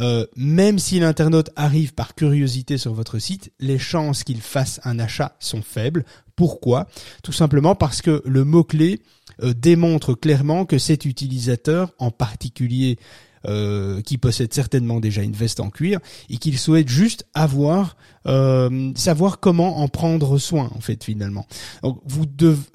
Euh, 0.00 0.26
même 0.36 0.78
si 0.78 1.00
l'internaute 1.00 1.50
arrive 1.54 1.94
par 1.94 2.14
curiosité 2.14 2.78
sur 2.78 2.94
votre 2.94 3.18
site, 3.18 3.52
les 3.60 3.78
chances 3.78 4.24
qu'il 4.24 4.40
fasse 4.40 4.80
un 4.84 4.98
achat 4.98 5.36
sont 5.38 5.62
faibles. 5.62 6.04
Pourquoi? 6.34 6.88
Tout 7.22 7.32
simplement 7.32 7.74
parce 7.74 8.00
que 8.00 8.22
le 8.24 8.44
mot-clé 8.44 9.00
euh, 9.42 9.52
démontre 9.52 10.14
clairement 10.14 10.64
que 10.64 10.78
cet 10.78 11.04
utilisateur, 11.04 11.92
en 11.98 12.10
particulier 12.10 12.98
euh, 13.46 14.00
qui 14.02 14.18
possède 14.18 14.52
certainement 14.52 15.00
déjà 15.00 15.22
une 15.22 15.32
veste 15.32 15.60
en 15.60 15.70
cuir 15.70 15.98
et 16.30 16.36
qu'il 16.36 16.58
souhaite 16.58 16.88
juste 16.88 17.26
avoir 17.34 17.96
euh, 18.26 18.92
savoir 18.94 19.40
comment 19.40 19.78
en 19.78 19.88
prendre 19.88 20.38
soin 20.38 20.70
en 20.74 20.80
fait 20.80 21.02
finalement. 21.02 21.46
Donc 21.82 22.00
vous 22.04 22.24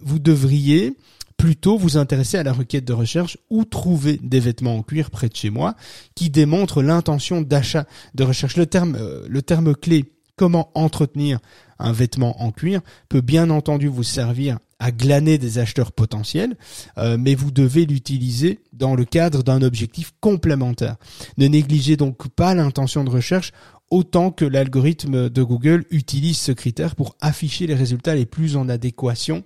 vous 0.01 0.19
devriez 0.19 0.95
plutôt 1.37 1.77
vous 1.77 1.97
intéresser 1.97 2.37
à 2.37 2.43
la 2.43 2.51
requête 2.51 2.85
de 2.85 2.93
recherche 2.93 3.37
ou 3.49 3.63
trouver 3.63 4.19
des 4.23 4.39
vêtements 4.39 4.75
en 4.75 4.83
cuir 4.83 5.11
près 5.11 5.29
de 5.29 5.35
chez 5.35 5.51
moi 5.51 5.75
qui 6.15 6.29
démontrent 6.29 6.81
l'intention 6.81 7.41
d'achat 7.41 7.85
de 8.15 8.23
recherche. 8.23 8.57
Le 8.57 8.65
terme 8.65 8.97
euh, 8.99 9.25
le 9.29 9.41
terme 9.41 9.75
clé 9.75 10.11
comment 10.35 10.71
entretenir 10.75 11.39
un 11.79 11.91
vêtement 11.91 12.41
en 12.41 12.51
cuir 12.51 12.81
peut 13.09 13.21
bien 13.21 13.49
entendu 13.49 13.87
vous 13.87 14.03
servir 14.03 14.57
à 14.79 14.91
glaner 14.91 15.37
des 15.37 15.57
acheteurs 15.57 15.91
potentiels, 15.91 16.55
euh, 16.97 17.17
mais 17.19 17.35
vous 17.35 17.51
devez 17.51 17.85
l'utiliser 17.85 18.59
dans 18.73 18.95
le 18.95 19.05
cadre 19.05 19.43
d'un 19.43 19.61
objectif 19.61 20.13
complémentaire. 20.21 20.97
Ne 21.37 21.47
négligez 21.47 21.97
donc 21.97 22.27
pas 22.29 22.53
l'intention 22.53 23.03
de 23.03 23.09
recherche 23.09 23.51
autant 23.89 24.31
que 24.31 24.45
l'algorithme 24.45 25.29
de 25.29 25.43
Google 25.43 25.85
utilise 25.91 26.37
ce 26.37 26.51
critère 26.51 26.95
pour 26.95 27.15
afficher 27.21 27.67
les 27.67 27.75
résultats 27.75 28.15
les 28.15 28.25
plus 28.25 28.55
en 28.57 28.69
adéquation 28.69 29.43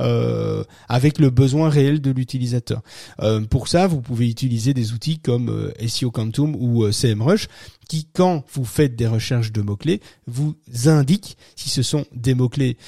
euh, 0.00 0.64
avec 0.88 1.18
le 1.18 1.30
besoin 1.30 1.68
réel 1.68 2.00
de 2.00 2.10
l'utilisateur. 2.10 2.82
Euh, 3.20 3.40
pour 3.42 3.68
ça, 3.68 3.86
vous 3.86 4.00
pouvez 4.00 4.28
utiliser 4.28 4.74
des 4.74 4.92
outils 4.92 5.18
comme 5.18 5.48
euh, 5.48 5.86
SEO 5.86 6.10
Quantum 6.10 6.56
ou 6.56 6.90
CMrush 6.90 7.46
qui, 7.88 8.08
quand 8.12 8.44
vous 8.54 8.64
faites 8.64 8.96
des 8.96 9.06
recherches 9.06 9.52
de 9.52 9.60
mots-clés, 9.60 10.00
vous 10.26 10.56
indiquent 10.86 11.36
si 11.54 11.68
ce 11.68 11.82
sont 11.82 12.06
des 12.14 12.34
mots-clés 12.34 12.78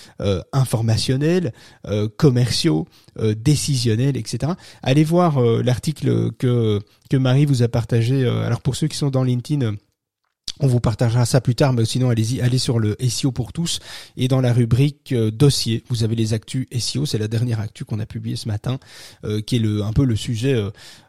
informationnels, 0.55 1.53
commerciaux, 2.17 2.87
décisionnels, 3.37 4.17
etc. 4.17 4.55
Allez 4.83 5.05
voir 5.05 5.39
l'article 5.39 6.33
que, 6.39 6.81
que 7.11 7.17
Marie 7.19 7.45
vous 7.45 7.63
a 7.63 7.69
partagé. 7.69 8.27
alors 8.27 8.63
pour 8.63 8.75
ceux 8.75 8.89
qui 8.89 8.97
sont 8.97 9.11
dans 9.11 9.23
LinkedIn, 9.23 9.75
on 10.61 10.67
vous 10.67 10.81
partagera 10.81 11.27
ça 11.27 11.41
plus 11.41 11.55
tard, 11.55 11.73
mais 11.73 11.85
sinon 11.85 12.11
allez-y, 12.11 12.41
allez 12.41 12.59
sur 12.59 12.79
le 12.79 12.97
SEO 13.09 13.33
pour 13.33 13.53
tous 13.53 13.81
et 14.17 14.29
dans 14.29 14.41
la 14.41 14.53
rubrique 14.53 15.13
euh, 15.13 15.31
dossier, 15.31 15.85
vous 15.89 16.05
avez 16.05 16.17
les 16.17 16.33
actus 16.35 16.67
SEO, 16.79 17.07
c'est 17.07 17.19
la 17.19 17.29
dernière 17.29 17.61
actu 17.61 17.85
qu'on 17.85 18.01
a 18.01 18.07
publiée 18.07 18.37
ce 18.37 18.49
matin, 18.49 18.79
euh, 19.25 19.41
qui 19.41 19.57
est 19.57 19.61
le, 19.61 19.83
un 19.83 19.93
peu 19.93 20.05
le 20.05 20.17
sujet 20.17 20.61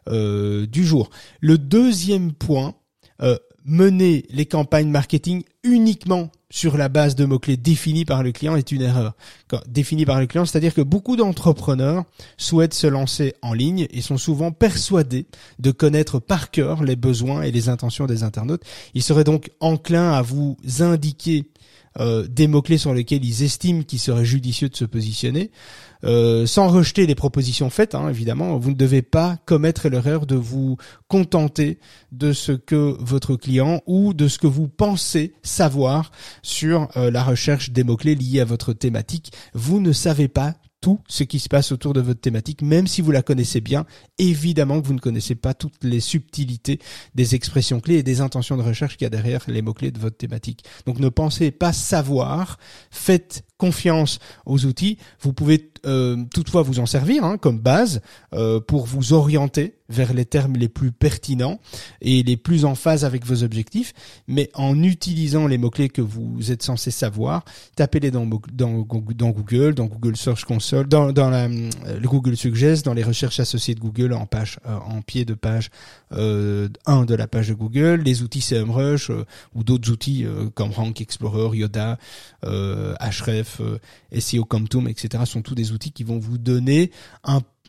euh, 0.08 0.66
du 0.66 0.84
jour. 0.84 1.10
Le 1.40 1.58
deuxième 1.58 2.32
point, 2.32 2.74
mener 3.68 4.24
les 4.30 4.46
campagnes 4.46 4.88
marketing 4.88 5.44
uniquement 5.62 6.30
sur 6.50 6.78
la 6.78 6.88
base 6.88 7.14
de 7.14 7.26
mots-clés 7.26 7.58
définis 7.58 8.06
par 8.06 8.22
le 8.22 8.32
client 8.32 8.56
est 8.56 8.72
une 8.72 8.80
erreur. 8.80 9.14
définis 9.66 10.06
par 10.06 10.18
le 10.18 10.26
client, 10.26 10.46
c'est-à-dire 10.46 10.72
que 10.72 10.80
beaucoup 10.80 11.16
d'entrepreneurs 11.16 12.04
souhaitent 12.38 12.72
se 12.72 12.86
lancer 12.86 13.34
en 13.42 13.52
ligne 13.52 13.86
et 13.90 14.00
sont 14.00 14.16
souvent 14.16 14.50
persuadés 14.50 15.26
de 15.58 15.70
connaître 15.70 16.18
par 16.18 16.50
cœur 16.50 16.82
les 16.82 16.96
besoins 16.96 17.42
et 17.42 17.50
les 17.50 17.68
intentions 17.68 18.06
des 18.06 18.22
internautes. 18.22 18.62
Ils 18.94 19.02
seraient 19.02 19.24
donc 19.24 19.50
enclins 19.60 20.12
à 20.12 20.22
vous 20.22 20.56
indiquer 20.80 21.50
euh, 21.98 22.26
des 22.28 22.46
mots-clés 22.46 22.78
sur 22.78 22.94
lesquels 22.94 23.24
ils 23.24 23.42
estiment 23.42 23.82
qu'il 23.82 23.98
serait 23.98 24.24
judicieux 24.24 24.68
de 24.68 24.76
se 24.76 24.84
positionner, 24.84 25.50
euh, 26.04 26.46
sans 26.46 26.68
rejeter 26.68 27.06
les 27.06 27.14
propositions 27.14 27.70
faites, 27.70 27.94
hein, 27.94 28.08
évidemment, 28.08 28.56
vous 28.58 28.70
ne 28.70 28.76
devez 28.76 29.02
pas 29.02 29.38
commettre 29.46 29.88
l'erreur 29.88 30.26
de 30.26 30.36
vous 30.36 30.76
contenter 31.08 31.78
de 32.12 32.32
ce 32.32 32.52
que 32.52 32.96
votre 33.00 33.36
client 33.36 33.82
ou 33.86 34.14
de 34.14 34.28
ce 34.28 34.38
que 34.38 34.46
vous 34.46 34.68
pensez 34.68 35.32
savoir 35.42 36.12
sur 36.42 36.88
euh, 36.96 37.10
la 37.10 37.24
recherche 37.24 37.70
des 37.70 37.84
mots-clés 37.84 38.14
liés 38.14 38.40
à 38.40 38.44
votre 38.44 38.72
thématique. 38.72 39.32
Vous 39.54 39.80
ne 39.80 39.92
savez 39.92 40.28
pas 40.28 40.54
tout 40.80 41.00
ce 41.08 41.24
qui 41.24 41.38
se 41.38 41.48
passe 41.48 41.72
autour 41.72 41.92
de 41.92 42.00
votre 42.00 42.20
thématique, 42.20 42.62
même 42.62 42.86
si 42.86 43.02
vous 43.02 43.10
la 43.10 43.22
connaissez 43.22 43.60
bien. 43.60 43.84
Évidemment 44.18 44.80
que 44.80 44.86
vous 44.86 44.94
ne 44.94 45.00
connaissez 45.00 45.34
pas 45.34 45.54
toutes 45.54 45.82
les 45.82 46.00
subtilités 46.00 46.78
des 47.14 47.34
expressions 47.34 47.80
clés 47.80 47.96
et 47.96 48.02
des 48.02 48.20
intentions 48.20 48.56
de 48.56 48.62
recherche 48.62 48.96
qu'il 48.96 49.04
y 49.04 49.06
a 49.06 49.10
derrière 49.10 49.44
les 49.48 49.62
mots-clés 49.62 49.90
de 49.90 49.98
votre 49.98 50.16
thématique. 50.16 50.64
Donc 50.86 50.98
ne 50.98 51.08
pensez 51.08 51.50
pas 51.50 51.72
savoir, 51.72 52.58
faites 52.90 53.44
confiance 53.56 54.20
aux 54.46 54.66
outils. 54.66 54.98
Vous 55.20 55.32
pouvez 55.32 55.72
euh, 55.84 56.24
toutefois 56.32 56.62
vous 56.62 56.78
en 56.78 56.86
servir 56.86 57.24
hein, 57.24 57.38
comme 57.38 57.58
base 57.58 58.00
euh, 58.32 58.60
pour 58.60 58.86
vous 58.86 59.12
orienter 59.12 59.77
vers 59.88 60.12
les 60.12 60.24
termes 60.24 60.54
les 60.56 60.68
plus 60.68 60.92
pertinents 60.92 61.60
et 62.00 62.22
les 62.22 62.36
plus 62.36 62.64
en 62.64 62.74
phase 62.74 63.04
avec 63.04 63.24
vos 63.24 63.42
objectifs, 63.42 63.92
mais 64.26 64.50
en 64.54 64.82
utilisant 64.82 65.46
les 65.46 65.58
mots-clés 65.58 65.88
que 65.88 66.02
vous 66.02 66.52
êtes 66.52 66.62
censé 66.62 66.90
savoir, 66.90 67.44
tapez-les 67.76 68.10
dans, 68.10 68.26
Google, 68.26 69.74
dans 69.74 69.86
Google 69.86 70.16
Search 70.16 70.44
Console, 70.44 70.88
dans, 70.88 71.12
euh, 71.16 71.70
le 72.00 72.08
Google 72.08 72.36
Suggest, 72.36 72.84
dans 72.84 72.94
les 72.94 73.02
recherches 73.02 73.40
associées 73.40 73.74
de 73.74 73.80
Google 73.80 74.12
en 74.12 74.26
page, 74.26 74.58
en 74.64 75.00
pied 75.02 75.24
de 75.24 75.34
page 75.34 75.70
euh, 76.12 76.68
1 76.86 77.04
de 77.04 77.14
la 77.14 77.26
page 77.26 77.48
de 77.48 77.54
Google, 77.54 78.02
les 78.04 78.22
outils 78.22 78.40
CMrush 78.40 79.10
ou 79.54 79.64
d'autres 79.64 79.90
outils 79.90 80.26
comme 80.54 80.70
Rank 80.70 81.00
Explorer, 81.00 81.56
Yoda, 81.56 81.98
Href, 82.42 83.60
SEO 84.18 84.44
Comtum, 84.44 84.88
etc. 84.88 85.24
sont 85.26 85.42
tous 85.42 85.54
des 85.54 85.72
outils 85.72 85.92
qui 85.92 86.04
vont 86.04 86.18
vous 86.18 86.38
donner 86.38 86.90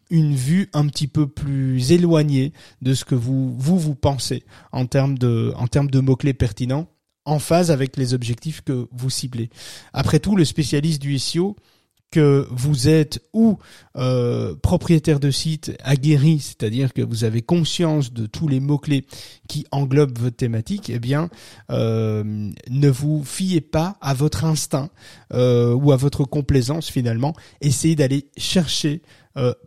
une 0.10 0.36
vue 0.36 0.70
un 0.74 0.88
petit 0.88 1.08
peu 1.08 1.28
plus 1.28 1.92
éloignée 1.92 2.54
de 2.82 2.94
ce 2.94 3.06
que 3.06 3.16
vous 3.16 3.56
vous, 3.58 3.78
vous 3.78 3.96
pensez 3.96 4.44
en 4.72 4.86
termes 4.86 5.18
de 5.18 5.54
en 5.56 5.68
termes 5.68 5.90
de 5.90 6.00
mots 6.00 6.16
clés 6.16 6.34
pertinents 6.34 6.88
en 7.26 7.40
phase 7.40 7.70
avec 7.72 7.96
les 7.98 8.14
objectifs 8.14 8.62
que 8.62 8.88
vous 8.92 9.10
ciblez. 9.10 9.50
Après 9.94 10.20
tout, 10.20 10.36
le 10.36 10.46
spécialiste 10.46 11.02
du 11.02 11.20
SEO 11.20 11.56
que 12.12 12.48
vous 12.50 12.88
êtes 12.88 13.22
ou 13.34 13.60
euh, 13.96 14.56
propriétaire 14.56 15.20
de 15.20 15.30
site 15.30 15.78
aguerri, 15.84 16.40
c'est-à-dire 16.40 16.94
que 16.94 17.02
vous 17.02 17.24
avez 17.24 17.42
conscience 17.42 18.14
de 18.14 18.26
tous 18.26 18.48
les 18.48 18.60
mots-clés 18.60 19.06
qui 19.48 19.66
englobent 19.72 20.18
votre 20.18 20.36
thématique, 20.36 20.90
eh 20.90 21.00
bien, 21.00 21.30
euh, 21.70 22.52
ne 22.70 22.90
vous 22.90 23.24
fiez 23.24 23.62
pas 23.62 23.98
à 24.02 24.14
votre 24.14 24.44
instinct 24.44 24.90
euh, 25.34 25.74
ou 25.74 25.92
à 25.92 25.98
votre 25.98 26.24
complaisance 26.24 26.90
finalement. 26.90 27.36
Essayez 27.62 27.96
d'aller 27.96 28.30
chercher 28.38 29.02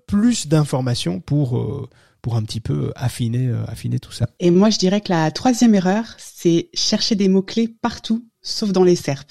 plus 0.07 0.49
d'informations 0.49 1.21
pour 1.21 1.89
pour 2.21 2.37
un 2.37 2.43
petit 2.43 2.61
peu 2.61 2.93
affiner 2.95 3.53
affiner 3.67 3.99
tout 3.99 4.13
ça. 4.13 4.29
Et 4.39 4.51
moi, 4.51 4.71
je 4.71 4.79
dirais 4.79 5.01
que 5.01 5.11
la 5.11 5.31
troisième 5.31 5.75
erreur, 5.75 6.05
c'est 6.19 6.69
chercher 6.75 7.15
des 7.15 7.29
mots-clés 7.29 7.69
partout, 7.69 8.27
sauf 8.43 8.71
dans 8.73 8.85
les 8.85 8.97
SERP. 8.97 9.31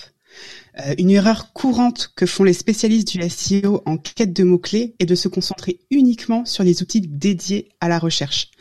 Euh, 0.79 0.95
une 0.97 1.11
erreur 1.11 1.53
courante 1.53 2.11
que 2.15 2.25
font 2.25 2.43
les 2.43 2.53
spécialistes 2.53 3.09
du 3.09 3.29
SEO 3.29 3.81
en 3.85 3.97
quête 3.97 4.33
de 4.33 4.43
mots-clés 4.43 4.95
est 4.99 5.05
de 5.05 5.15
se 5.15 5.27
concentrer 5.27 5.79
uniquement 5.89 6.45
sur 6.45 6.63
les 6.63 6.81
outils 6.81 7.01
dédiés 7.01 7.69
à 7.81 7.89
la 7.89 7.99
recherche. 7.99 8.51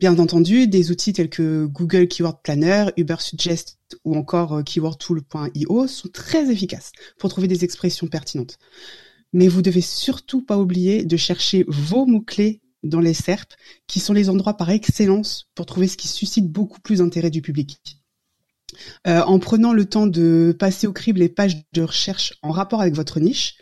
Bien 0.00 0.18
entendu, 0.18 0.66
des 0.66 0.90
outils 0.90 1.12
tels 1.12 1.30
que 1.30 1.66
Google 1.66 2.08
Keyword 2.08 2.42
Planner, 2.42 2.86
Uber 2.96 3.16
Suggest 3.20 3.78
ou 4.04 4.16
encore 4.16 4.54
euh, 4.54 4.62
keywordtool.io 4.62 5.86
sont 5.86 6.08
très 6.08 6.50
efficaces 6.50 6.90
pour 7.18 7.30
trouver 7.30 7.46
des 7.46 7.62
expressions 7.62 8.08
pertinentes. 8.08 8.58
Mais 9.34 9.48
vous 9.48 9.60
devez 9.60 9.82
surtout 9.82 10.40
pas 10.40 10.56
oublier 10.56 11.04
de 11.04 11.16
chercher 11.18 11.66
vos 11.68 12.06
mots-clés 12.06 12.62
dans 12.82 13.00
les 13.00 13.14
SERP, 13.14 13.52
qui 13.86 14.00
sont 14.00 14.12
les 14.12 14.30
endroits 14.30 14.56
par 14.56 14.70
excellence 14.70 15.50
pour 15.54 15.66
trouver 15.66 15.88
ce 15.88 15.96
qui 15.96 16.08
suscite 16.08 16.50
beaucoup 16.50 16.80
plus 16.80 16.98
d'intérêt 16.98 17.30
du 17.30 17.42
public. 17.42 17.78
Euh, 19.06 19.22
en 19.22 19.38
prenant 19.38 19.72
le 19.72 19.84
temps 19.84 20.06
de 20.06 20.54
passer 20.58 20.86
au 20.86 20.92
crible 20.92 21.20
les 21.20 21.28
pages 21.28 21.62
de 21.72 21.82
recherche 21.82 22.34
en 22.42 22.50
rapport 22.50 22.80
avec 22.80 22.94
votre 22.94 23.20
niche, 23.20 23.56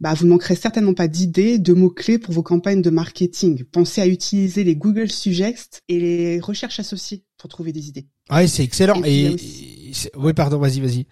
bah, 0.00 0.12
vous 0.14 0.24
ne 0.24 0.30
manquerez 0.30 0.56
certainement 0.56 0.94
pas 0.94 1.08
d'idées, 1.08 1.58
de 1.58 1.72
mots-clés 1.72 2.18
pour 2.18 2.34
vos 2.34 2.42
campagnes 2.42 2.82
de 2.82 2.90
marketing. 2.90 3.64
Pensez 3.64 4.00
à 4.00 4.06
utiliser 4.06 4.62
les 4.62 4.76
Google 4.76 5.10
Suggest 5.10 5.82
et 5.88 5.98
les 5.98 6.40
recherches 6.40 6.80
associées 6.80 7.24
pour 7.38 7.48
trouver 7.48 7.72
des 7.72 7.88
idées. 7.88 8.06
Ouais, 8.30 8.46
c'est 8.46 8.62
excellent. 8.62 9.02
Et, 9.04 9.36
oui, 10.16 10.32
pardon, 10.34 10.58
vas-y, 10.58 10.80
vas-y. 10.80 11.06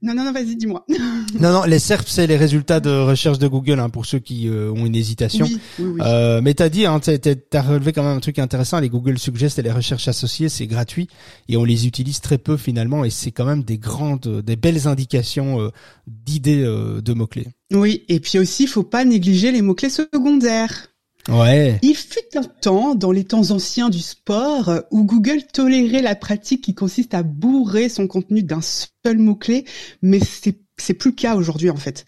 Non, 0.00 0.14
non, 0.14 0.24
non, 0.24 0.32
vas-y, 0.32 0.56
dis-moi. 0.56 0.86
non, 1.40 1.52
non, 1.52 1.64
les 1.64 1.78
SERP, 1.78 2.08
c'est 2.08 2.26
les 2.26 2.36
résultats 2.36 2.80
de 2.80 2.90
recherche 2.90 3.38
de 3.38 3.46
Google, 3.46 3.78
hein, 3.80 3.90
pour 3.90 4.06
ceux 4.06 4.18
qui 4.18 4.48
euh, 4.48 4.72
ont 4.72 4.86
une 4.86 4.96
hésitation. 4.96 5.44
Oui, 5.44 5.58
oui, 5.78 5.84
oui. 5.86 6.00
Euh, 6.02 6.40
mais 6.42 6.54
t'as 6.54 6.70
dit, 6.70 6.86
hein, 6.86 7.00
t'as 7.00 7.62
relevé 7.62 7.92
quand 7.92 8.02
même 8.02 8.16
un 8.16 8.20
truc 8.20 8.38
intéressant. 8.38 8.80
Les 8.80 8.88
Google 8.88 9.18
Suggest 9.18 9.58
et 9.58 9.62
les 9.62 9.72
recherches 9.72 10.08
associées, 10.08 10.48
c'est 10.48 10.66
gratuit 10.66 11.08
et 11.48 11.56
on 11.56 11.64
les 11.64 11.86
utilise 11.86 12.20
très 12.20 12.38
peu 12.38 12.56
finalement, 12.56 13.04
et 13.04 13.10
c'est 13.10 13.30
quand 13.30 13.44
même 13.44 13.62
des 13.62 13.78
grandes, 13.78 14.42
des 14.44 14.56
belles 14.56 14.88
indications 14.88 15.60
euh, 15.60 15.70
d'idées 16.06 16.62
euh, 16.62 17.00
de 17.00 17.12
mots 17.12 17.26
clés. 17.26 17.46
Oui, 17.72 18.04
et 18.08 18.20
puis 18.20 18.38
aussi, 18.38 18.64
il 18.64 18.68
faut 18.68 18.82
pas 18.82 19.04
négliger 19.04 19.52
les 19.52 19.62
mots 19.62 19.74
clés 19.74 19.90
secondaires. 19.90 20.93
Ouais. 21.28 21.78
Il 21.82 21.94
fut 21.96 22.36
un 22.36 22.42
temps, 22.42 22.94
dans 22.94 23.12
les 23.12 23.24
temps 23.24 23.50
anciens 23.50 23.88
du 23.88 24.00
sport, 24.00 24.70
où 24.90 25.04
Google 25.04 25.42
tolérait 25.52 26.02
la 26.02 26.14
pratique 26.14 26.62
qui 26.62 26.74
consiste 26.74 27.14
à 27.14 27.22
bourrer 27.22 27.88
son 27.88 28.06
contenu 28.06 28.42
d'un 28.42 28.60
seul 28.60 29.18
mot-clé, 29.18 29.64
mais 30.02 30.20
c'est 30.20 30.58
c'est 30.76 30.94
plus 30.94 31.10
le 31.10 31.16
cas 31.16 31.36
aujourd'hui 31.36 31.70
en 31.70 31.76
fait. 31.76 32.04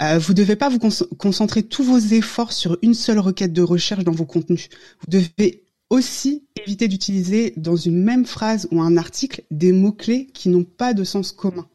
Euh, 0.00 0.18
vous 0.18 0.34
devez 0.34 0.56
pas 0.56 0.68
vous 0.68 0.78
concentrer 1.18 1.62
tous 1.62 1.82
vos 1.82 1.98
efforts 1.98 2.52
sur 2.52 2.78
une 2.82 2.94
seule 2.94 3.18
requête 3.18 3.52
de 3.52 3.62
recherche 3.62 4.04
dans 4.04 4.12
vos 4.12 4.24
contenus. 4.24 4.68
Vous 5.00 5.10
devez 5.10 5.64
aussi 5.90 6.46
éviter 6.64 6.88
d'utiliser 6.88 7.52
dans 7.56 7.76
une 7.76 8.02
même 8.02 8.26
phrase 8.26 8.68
ou 8.70 8.80
un 8.80 8.96
article 8.96 9.42
des 9.50 9.72
mots-clés 9.72 10.28
qui 10.32 10.48
n'ont 10.48 10.64
pas 10.64 10.94
de 10.94 11.04
sens 11.04 11.32
commun. 11.32 11.68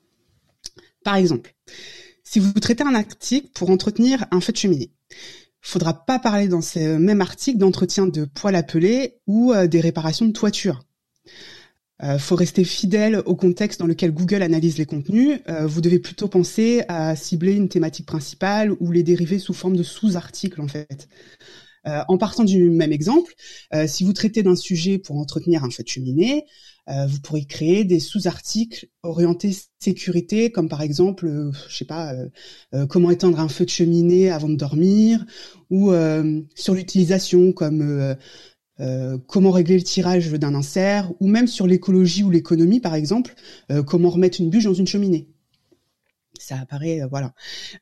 Par 1.04 1.16
exemple, 1.16 1.54
si 2.24 2.40
vous 2.40 2.52
traitez 2.54 2.84
un 2.84 2.96
article 2.96 3.50
pour 3.54 3.70
entretenir 3.70 4.26
un 4.32 4.42
feu 4.42 4.52
de 4.52 4.58
cheminée, 4.58 4.92
faudra 5.62 6.06
pas 6.06 6.20
parler 6.20 6.48
dans 6.48 6.62
ce 6.62 6.98
même 6.98 7.22
article 7.22 7.60
d'entretien 7.60 8.08
de 8.08 8.26
poêle 8.26 8.56
à 8.56 8.66
ou 9.28 9.54
euh, 9.54 9.68
des 9.68 9.80
réparations 9.80 10.26
de 10.26 10.32
toiture. 10.32 10.84
Euh, 12.04 12.18
faut 12.18 12.36
rester 12.36 12.64
fidèle 12.64 13.22
au 13.26 13.36
contexte 13.36 13.80
dans 13.80 13.86
lequel 13.86 14.12
Google 14.12 14.42
analyse 14.42 14.78
les 14.80 14.88
contenus. 14.88 15.40
Euh, 15.48 15.68
vous 15.68 15.82
devez 15.82 16.00
plutôt 16.00 16.28
penser 16.28 16.84
à 16.88 17.16
cibler 17.16 17.54
une 17.54 17.70
thématique 17.70 18.08
principale 18.08 18.72
ou 18.80 18.92
les 18.92 19.04
dériver 19.04 19.38
sous 19.38 19.54
forme 19.54 19.78
de 19.78 19.84
sous-articles 19.84 20.62
en 20.62 20.68
fait. 20.68 21.08
Euh, 21.88 22.02
en 22.08 22.18
partant 22.18 22.44
du 22.44 22.70
même 22.70 22.92
exemple, 22.92 23.34
si 23.88 24.04
vous 24.04 24.14
traitez 24.14 24.44
d'un 24.44 24.56
sujet 24.56 25.00
pour 25.00 25.18
entretenir 25.18 25.64
un 25.64 25.72
feu 25.72 25.84
de 25.84 25.88
cheminée, 25.88 26.46
euh, 26.46 26.46
vous 26.88 27.20
pourrez 27.22 27.46
créer 27.46 27.84
des 27.84 28.00
sous-articles 28.00 28.88
orientés 29.04 29.56
sécurité, 29.82 30.52
comme 30.52 30.70
par 30.70 30.82
exemple, 30.82 31.26
euh, 31.26 31.52
je 31.68 31.76
sais 31.76 31.86
pas, 31.86 32.14
euh, 32.74 32.86
comment 32.86 33.10
éteindre 33.12 33.40
un 33.40 33.50
feu 33.50 33.66
de 33.66 33.70
cheminée 33.70 34.30
avant 34.30 34.50
de 34.50 34.56
dormir, 34.56 35.26
ou 35.70 35.92
sur 36.56 36.74
l'utilisation, 36.74 37.54
comme 37.54 38.16
comment 39.28 39.52
régler 39.52 39.78
le 39.78 39.84
tirage 39.84 40.32
d'un 40.32 40.54
insert, 40.54 41.12
ou 41.20 41.28
même 41.28 41.48
sur 41.48 41.66
l'écologie 41.66 42.24
ou 42.24 42.30
l'économie, 42.30 42.80
par 42.80 42.96
exemple, 42.96 43.36
comment 43.88 44.10
remettre 44.10 44.42
une 44.42 44.50
bûche 44.50 44.66
dans 44.66 44.74
une 44.74 44.88
cheminée. 44.88 45.30
Ça 46.40 46.60
apparaît, 46.60 47.02
voilà. 47.10 47.34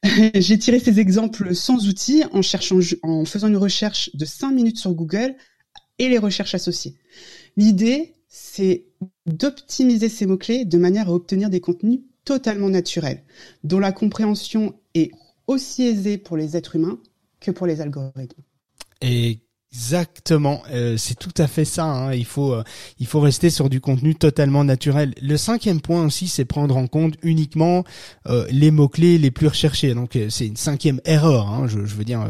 J'ai 0.36 0.60
tiré 0.60 0.79
ces 0.79 1.00
exemples 1.00 1.56
sans 1.56 1.88
outils 1.88 2.24
en 2.32 2.41
cherchant, 2.41 2.79
en 3.01 3.25
faisant 3.25 3.48
une 3.48 3.58
recherche 3.58 4.15
de 4.15 4.25
5 4.25 4.51
minutes 4.51 4.77
sur 4.77 4.94
Google 4.94 5.36
et 5.98 6.10
les 6.10 6.18
recherches 6.18 6.53
associées. 6.53 6.96
L'idée, 7.58 8.13
c'est 8.29 8.86
d'optimiser 9.25 10.07
ces 10.07 10.25
mots-clés 10.25 10.63
de 10.63 10.77
manière 10.77 11.09
à 11.09 11.13
obtenir 11.13 11.50
des 11.50 11.59
contenus 11.59 12.01
totalement 12.24 12.69
naturels, 12.69 13.24
dont 13.63 13.79
la 13.79 13.91
compréhension 13.91 14.79
est 14.93 15.12
aussi 15.48 15.83
aisée 15.83 16.17
pour 16.17 16.38
les 16.38 16.55
êtres 16.55 16.75
humains 16.75 17.00
que 17.39 17.50
pour 17.51 17.65
les 17.65 17.81
algorithmes. 17.81 18.43
Exactement, 19.72 20.64
euh, 20.72 20.98
c'est 20.98 21.14
tout 21.14 21.34
à 21.38 21.46
fait 21.46 21.64
ça. 21.64 21.86
Hein. 21.86 22.14
Il 22.14 22.26
faut 22.26 22.54
euh, 22.54 22.64
il 22.98 23.06
faut 23.06 23.20
rester 23.20 23.52
sur 23.52 23.70
du 23.70 23.80
contenu 23.80 24.16
totalement 24.16 24.64
naturel. 24.64 25.14
Le 25.22 25.38
cinquième 25.38 25.80
point 25.80 26.04
aussi, 26.04 26.28
c'est 26.28 26.44
prendre 26.44 26.76
en 26.76 26.88
compte 26.88 27.14
uniquement 27.22 27.84
euh, 28.26 28.48
les 28.50 28.72
mots 28.72 28.88
clés 28.88 29.20
les 29.20 29.30
plus 29.30 29.46
recherchés. 29.46 29.94
Donc 29.94 30.18
c'est 30.30 30.48
une 30.48 30.56
cinquième 30.56 31.02
erreur. 31.06 31.50
Hein. 31.50 31.68
Je, 31.68 31.86
je, 31.86 31.96
veux 31.96 32.04
dire 32.04 32.26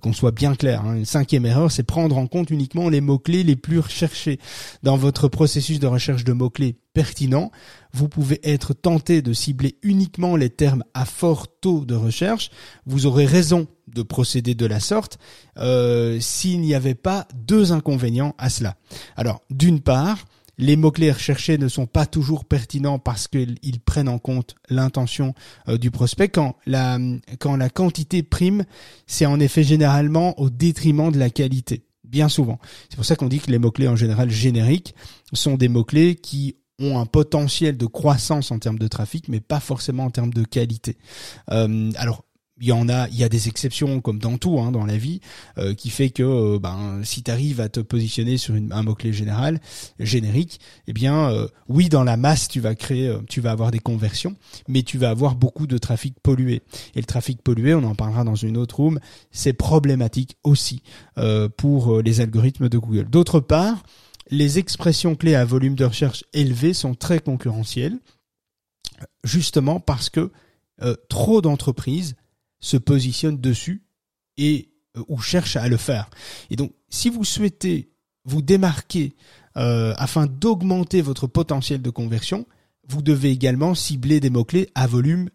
qu'on 0.00 0.12
soit 0.12 0.32
bien 0.32 0.56
clair. 0.56 0.82
Hein. 0.84 0.96
Une 0.96 1.04
cinquième 1.04 1.46
erreur, 1.46 1.70
c'est 1.70 1.84
prendre 1.84 2.18
en 2.18 2.26
compte 2.26 2.50
uniquement 2.50 2.88
les 2.88 3.00
mots 3.00 3.20
clés 3.20 3.44
les 3.44 3.56
plus 3.56 3.78
recherchés 3.78 4.40
dans 4.82 4.96
votre 4.96 5.28
processus 5.28 5.78
de 5.78 5.86
recherche 5.86 6.24
de 6.24 6.32
mots 6.32 6.50
clés 6.50 6.74
pertinent, 6.92 7.50
vous 7.92 8.08
pouvez 8.08 8.40
être 8.42 8.74
tenté 8.74 9.22
de 9.22 9.32
cibler 9.32 9.76
uniquement 9.82 10.36
les 10.36 10.50
termes 10.50 10.84
à 10.94 11.04
fort 11.04 11.46
taux 11.60 11.84
de 11.84 11.94
recherche. 11.94 12.50
Vous 12.86 13.06
aurez 13.06 13.26
raison 13.26 13.66
de 13.94 14.02
procéder 14.02 14.54
de 14.54 14.66
la 14.66 14.80
sorte 14.80 15.18
euh, 15.58 16.18
s'il 16.20 16.60
n'y 16.60 16.74
avait 16.74 16.94
pas 16.94 17.26
deux 17.34 17.72
inconvénients 17.72 18.34
à 18.38 18.50
cela. 18.50 18.76
Alors, 19.16 19.40
d'une 19.50 19.80
part, 19.80 20.18
les 20.58 20.76
mots-clés 20.76 21.12
recherchés 21.12 21.58
ne 21.58 21.68
sont 21.68 21.86
pas 21.86 22.06
toujours 22.06 22.44
pertinents 22.44 22.98
parce 22.98 23.26
qu'ils 23.28 23.80
prennent 23.84 24.08
en 24.08 24.18
compte 24.18 24.54
l'intention 24.68 25.34
euh, 25.68 25.78
du 25.78 25.90
prospect. 25.90 26.28
Quand 26.28 26.56
la, 26.66 26.98
quand 27.38 27.56
la 27.56 27.70
quantité 27.70 28.22
prime, 28.22 28.64
c'est 29.06 29.26
en 29.26 29.40
effet 29.40 29.64
généralement 29.64 30.38
au 30.40 30.50
détriment 30.50 31.10
de 31.10 31.18
la 31.18 31.30
qualité 31.30 31.84
bien 32.04 32.28
souvent. 32.28 32.58
C'est 32.90 32.96
pour 32.96 33.06
ça 33.06 33.16
qu'on 33.16 33.28
dit 33.28 33.40
que 33.40 33.50
les 33.50 33.58
mots-clés 33.58 33.88
en 33.88 33.96
général 33.96 34.30
génériques 34.30 34.94
sont 35.32 35.56
des 35.56 35.68
mots-clés 35.68 36.14
qui 36.14 36.56
ont 36.78 36.98
un 36.98 37.06
potentiel 37.06 37.76
de 37.76 37.86
croissance 37.86 38.50
en 38.50 38.58
termes 38.58 38.78
de 38.78 38.88
trafic, 38.88 39.28
mais 39.28 39.40
pas 39.40 39.60
forcément 39.60 40.04
en 40.04 40.10
termes 40.10 40.32
de 40.32 40.44
qualité. 40.44 40.98
Euh, 41.50 41.90
alors 41.96 42.24
il 42.62 42.68
y 42.68 42.72
en 42.72 42.88
a, 42.88 43.08
il 43.08 43.16
y 43.16 43.24
a 43.24 43.28
des 43.28 43.48
exceptions 43.48 44.00
comme 44.00 44.20
dans 44.20 44.38
tout 44.38 44.60
hein, 44.60 44.70
dans 44.70 44.86
la 44.86 44.96
vie, 44.96 45.20
euh, 45.58 45.74
qui 45.74 45.90
fait 45.90 46.10
que 46.10 46.22
euh, 46.22 46.58
ben 46.60 47.00
si 47.02 47.22
tu 47.22 47.30
arrives 47.30 47.60
à 47.60 47.68
te 47.68 47.80
positionner 47.80 48.38
sur 48.38 48.54
un 48.54 48.82
mot 48.82 48.94
clé 48.94 49.12
général, 49.12 49.60
générique, 49.98 50.60
eh 50.86 50.92
bien 50.92 51.30
oui 51.68 51.88
dans 51.88 52.04
la 52.04 52.16
masse 52.16 52.48
tu 52.48 52.60
vas 52.60 52.74
créer, 52.74 53.14
tu 53.28 53.40
vas 53.40 53.50
avoir 53.50 53.72
des 53.72 53.80
conversions, 53.80 54.36
mais 54.68 54.82
tu 54.82 54.96
vas 54.96 55.10
avoir 55.10 55.34
beaucoup 55.34 55.66
de 55.66 55.76
trafic 55.76 56.14
pollué. 56.22 56.62
Et 56.94 57.00
le 57.00 57.04
trafic 57.04 57.42
pollué, 57.42 57.74
on 57.74 57.82
en 57.82 57.96
parlera 57.96 58.22
dans 58.22 58.36
une 58.36 58.56
autre 58.56 58.76
room, 58.76 59.00
c'est 59.32 59.52
problématique 59.52 60.36
aussi 60.44 60.82
pour 61.56 62.00
les 62.00 62.20
algorithmes 62.20 62.68
de 62.68 62.78
Google. 62.78 63.10
D'autre 63.10 63.40
part, 63.40 63.82
les 64.30 64.58
expressions 64.58 65.16
clés 65.16 65.34
à 65.34 65.44
volume 65.44 65.74
de 65.74 65.84
recherche 65.84 66.24
élevé 66.32 66.74
sont 66.74 66.94
très 66.94 67.18
concurrentielles, 67.18 67.98
justement 69.24 69.80
parce 69.80 70.08
que 70.08 70.30
euh, 70.82 70.96
trop 71.08 71.42
d'entreprises 71.42 72.16
se 72.62 72.78
positionnent 72.78 73.40
dessus 73.40 73.84
et 74.38 74.70
euh, 74.96 75.02
ou 75.08 75.18
cherchent 75.18 75.56
à 75.56 75.68
le 75.68 75.76
faire. 75.76 76.08
Et 76.48 76.56
donc, 76.56 76.72
si 76.88 77.10
vous 77.10 77.24
souhaitez 77.24 77.90
vous 78.24 78.40
démarquer 78.40 79.14
euh, 79.56 79.92
afin 79.98 80.26
d'augmenter 80.26 81.02
votre 81.02 81.26
potentiel 81.26 81.82
de 81.82 81.90
conversion, 81.90 82.46
vous 82.88 83.02
devez 83.02 83.30
également 83.30 83.74
cibler 83.74 84.20
des 84.20 84.30
mots-clés 84.30 84.70
à 84.74 84.86
volume 84.86 85.28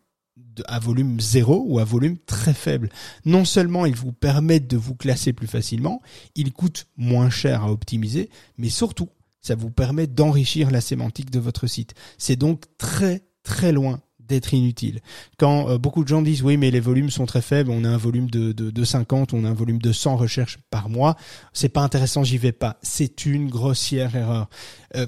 à 0.66 0.80
volume 0.80 1.20
zéro 1.20 1.64
ou 1.68 1.78
à 1.78 1.84
volume 1.84 2.18
très 2.18 2.54
faible. 2.54 2.90
Non 3.26 3.46
seulement 3.46 3.86
ils 3.86 3.96
vous 3.96 4.12
permettent 4.12 4.68
de 4.68 4.78
vous 4.78 4.96
classer 4.96 5.32
plus 5.32 5.46
facilement, 5.46 6.02
ils 6.34 6.52
coûtent 6.52 6.88
moins 6.98 7.30
cher 7.30 7.64
à 7.64 7.72
optimiser, 7.72 8.32
mais 8.58 8.70
surtout, 8.70 9.10
ça 9.42 9.54
vous 9.54 9.70
permet 9.70 10.08
d'enrichir 10.08 10.72
la 10.72 10.82
sémantique 10.82 11.30
de 11.30 11.40
votre 11.40 11.68
site. 11.68 11.94
C'est 12.18 12.38
donc 12.38 12.64
très 12.80 13.24
très 13.44 13.72
loin 13.72 14.02
d'être 14.28 14.54
inutile. 14.54 15.02
Quand 15.38 15.70
euh, 15.70 15.78
beaucoup 15.78 16.04
de 16.04 16.10
gens 16.10 16.22
disent 16.22 16.44
oui 16.44 16.58
mais 16.58 16.72
les 16.72 16.80
volumes 16.80 17.10
sont 17.10 17.26
très 17.26 17.42
faibles, 17.42 17.72
on 17.72 17.84
a 17.84 17.90
un 17.90 17.98
volume 17.98 18.30
de, 18.30 18.52
de, 18.52 18.70
de 18.70 18.84
50, 18.84 19.34
on 19.34 19.44
a 19.44 19.50
un 19.50 19.54
volume 19.54 19.80
de 19.80 19.92
100 19.92 20.18
recherches 20.18 20.60
par 20.70 20.90
mois, 20.90 21.16
c'est 21.54 21.70
pas 21.70 21.82
intéressant, 21.82 22.24
j'y 22.24 22.38
vais 22.38 22.52
pas. 22.52 22.78
C'est 22.82 23.26
une 23.26 23.50
grossière 23.50 24.16
erreur. 24.16 24.50
Euh, 24.96 25.08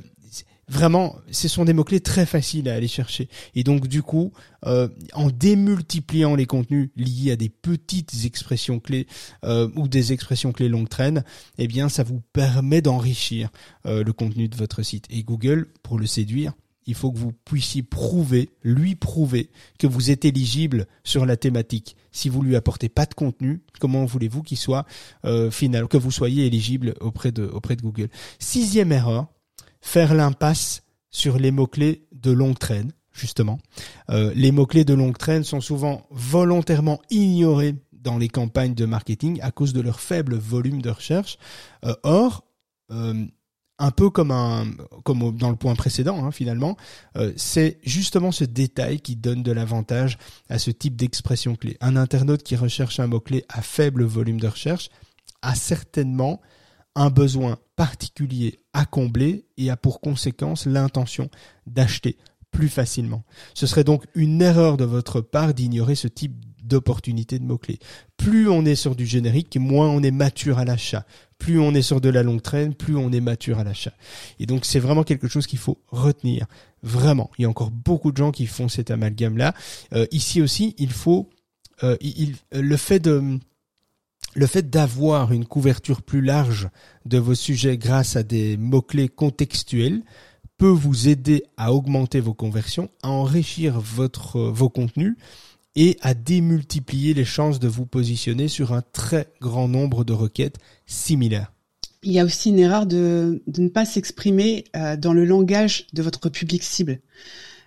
vraiment, 0.70 1.16
ce 1.32 1.48
sont 1.48 1.66
des 1.66 1.74
mots-clés 1.74 2.00
très 2.00 2.26
faciles 2.26 2.70
à 2.70 2.76
aller 2.76 2.88
chercher. 2.88 3.28
Et 3.56 3.64
donc, 3.64 3.88
du 3.88 4.04
coup, 4.04 4.32
euh, 4.66 4.88
en 5.14 5.30
démultipliant 5.30 6.36
les 6.36 6.46
contenus 6.46 6.90
liés 6.96 7.32
à 7.32 7.36
des 7.36 7.50
petites 7.50 8.26
expressions 8.26 8.80
clés 8.80 9.08
euh, 9.44 9.68
ou 9.76 9.88
des 9.88 10.14
expressions 10.14 10.52
clés 10.52 10.70
longue 10.70 10.90
traîne, 10.90 11.24
eh 11.58 11.68
bien, 11.68 11.90
ça 11.90 12.04
vous 12.04 12.22
permet 12.34 12.82
d'enrichir 12.82 13.50
euh, 13.86 14.04
le 14.04 14.14
contenu 14.14 14.48
de 14.48 14.56
votre 14.56 14.84
site. 14.84 15.06
Et 15.10 15.24
Google, 15.24 15.68
pour 15.84 15.98
le 15.98 16.06
séduire, 16.06 16.54
il 16.90 16.96
faut 16.96 17.12
que 17.12 17.18
vous 17.18 17.32
puissiez 17.46 17.84
prouver, 17.84 18.50
lui 18.64 18.96
prouver 18.96 19.50
que 19.78 19.88
vous 19.88 20.12
êtes 20.12 20.26
éligible 20.26 20.88
sur 21.04 21.26
la 21.26 21.38
thématique. 21.38 21.96
Si 22.12 22.28
vous 22.28 22.42
lui 22.42 22.56
apportez 22.56 22.90
pas 22.90 23.06
de 23.06 23.14
contenu, 23.14 23.62
comment 23.80 24.04
voulez-vous 24.06 24.44
qu'il 24.44 24.58
soit 24.58 24.86
final, 25.52 25.88
que 25.88 25.98
vous 25.98 26.12
soyez 26.12 26.46
éligible 26.46 26.96
auprès 27.00 27.32
de 27.32 27.44
auprès 27.44 27.76
de 27.76 27.82
Google? 27.82 28.10
Sixième 28.40 28.92
erreur, 28.92 29.28
faire 29.82 30.14
l'impasse 30.14 30.84
sur 31.10 31.38
les 31.38 31.52
mots-clés 31.52 32.08
de 32.12 32.32
longue 32.32 32.58
traîne, 32.58 32.92
justement. 33.12 33.60
Euh, 34.10 34.32
les 34.36 34.52
mots-clés 34.52 34.86
de 34.86 34.94
longue 34.94 35.18
traîne 35.18 35.44
sont 35.44 35.62
souvent 35.62 36.06
volontairement 36.12 37.02
ignorés 37.10 37.76
dans 37.92 38.18
les 38.18 38.30
campagnes 38.30 38.76
de 38.76 38.86
marketing 38.86 39.40
à 39.42 39.52
cause 39.52 39.74
de 39.74 39.82
leur 39.82 40.00
faible 40.00 40.36
volume 40.36 40.82
de 40.82 40.90
recherche. 40.90 41.38
Euh, 41.86 41.96
or, 42.04 42.46
euh, 42.92 43.26
un 43.80 43.92
peu 43.92 44.10
comme 44.10 44.30
dans 44.30 45.50
le 45.50 45.56
point 45.56 45.76
précédent 45.76 46.24
hein, 46.24 46.32
finalement, 46.32 46.78
c'est 47.38 47.80
justement 47.84 48.32
ce 48.32 48.44
détail 48.44 49.00
qui 49.00 49.16
donne 49.16 49.42
de 49.42 49.52
l'avantage 49.52 50.18
à 50.50 50.60
ce 50.60 50.72
type 50.72 50.96
d'expression 50.96 51.56
clé. 51.56 51.78
Un 51.82 51.96
internaute 51.96 52.44
qui 52.44 52.56
recherche 52.56 53.00
un 53.00 53.08
mot 53.08 53.20
clé 53.20 53.46
à 53.50 53.62
faible 53.62 54.04
volume 54.04 54.40
de 54.40 54.48
recherche 54.48 54.90
a 55.42 55.56
certainement 55.56 56.42
un 56.96 57.10
besoin 57.10 57.58
particulier 57.76 58.60
à 58.74 58.86
combler 58.86 59.46
et 59.58 59.70
a 59.70 59.78
pour 59.78 60.02
conséquence 60.02 60.66
l'intention 60.66 61.30
d'acheter 61.66 62.18
plus 62.52 62.68
facilement. 62.68 63.24
Ce 63.54 63.68
serait 63.68 63.84
donc 63.84 64.06
une 64.16 64.42
erreur 64.42 64.76
de 64.76 64.84
votre 64.84 65.22
part 65.22 65.54
d'ignorer 65.54 65.96
ce 65.96 66.08
type 66.08 66.34
d'opportunité 66.70 67.40
de 67.40 67.44
mots-clés. 67.44 67.80
Plus 68.16 68.48
on 68.50 68.64
est 68.64 68.76
sur 68.76 68.96
du 68.96 69.06
générique, 69.06 69.58
moins 69.58 69.90
on 69.90 70.02
est 70.02 70.12
mature 70.12 70.60
à 70.60 70.66
l'achat. 70.66 71.06
Plus 71.38 71.60
on 71.60 71.74
est 71.74 71.82
sur 71.82 72.00
de 72.00 72.10
la 72.10 72.24
longue 72.24 72.42
traîne, 72.42 72.74
plus 72.74 72.96
on 72.96 73.12
est 73.12 73.22
mature 73.22 73.60
à 73.60 73.64
l'achat. 73.64 73.94
Et 74.40 74.46
donc 74.46 74.66
c'est 74.66 74.80
vraiment 74.80 75.04
quelque 75.04 75.28
chose 75.28 75.48
qu'il 75.48 75.60
faut 75.60 75.78
retenir. 75.88 76.46
Vraiment, 76.84 77.30
il 77.38 77.42
y 77.42 77.46
a 77.46 77.50
encore 77.50 77.72
beaucoup 77.72 78.12
de 78.12 78.18
gens 78.18 78.32
qui 78.32 78.46
font 78.46 78.70
cet 78.70 78.92
amalgame-là. 78.92 79.54
Euh, 79.94 80.06
ici 80.12 80.42
aussi, 80.42 80.76
il 80.78 80.92
faut 80.92 81.30
euh, 81.84 81.98
il, 82.02 82.36
le 82.52 82.78
fait 82.78 83.00
de 83.00 83.40
le 84.36 84.46
fait 84.46 84.70
d'avoir 84.70 85.32
une 85.32 85.46
couverture 85.46 86.04
plus 86.04 86.22
large 86.22 86.70
de 87.06 87.18
vos 87.18 87.36
sujets 87.36 87.78
grâce 87.78 88.16
à 88.16 88.22
des 88.22 88.58
mots-clés 88.58 89.10
contextuels 89.10 90.04
peut 90.60 90.68
vous 90.68 91.08
aider 91.08 91.44
à 91.58 91.74
augmenter 91.74 92.20
vos 92.20 92.34
conversions, 92.34 92.90
à 93.02 93.10
enrichir 93.10 93.80
votre, 93.80 94.40
vos 94.40 94.70
contenus 94.70 95.16
et 95.76 95.98
à 96.02 96.14
démultiplier 96.14 97.14
les 97.14 97.26
chances 97.26 97.60
de 97.60 97.68
vous 97.68 97.86
positionner 97.86 98.48
sur 98.48 98.74
un 98.74 98.82
très 98.82 99.28
grand 99.40 99.68
nombre 99.68 100.04
de 100.04 100.14
requêtes 100.14 100.58
similaires. 100.86 101.54
Il 102.04 102.12
y 102.12 102.20
a 102.20 102.26
aussi 102.26 102.50
une 102.50 102.60
erreur 102.60 102.86
de, 102.86 103.44
ne 103.58 103.68
pas 103.68 103.86
s'exprimer 103.86 104.66
euh, 104.76 104.96
dans 104.96 105.14
le 105.14 105.26
langage 105.26 105.88
de 105.94 106.02
votre 106.02 106.30
public 106.30 106.64
cible. 106.64 107.02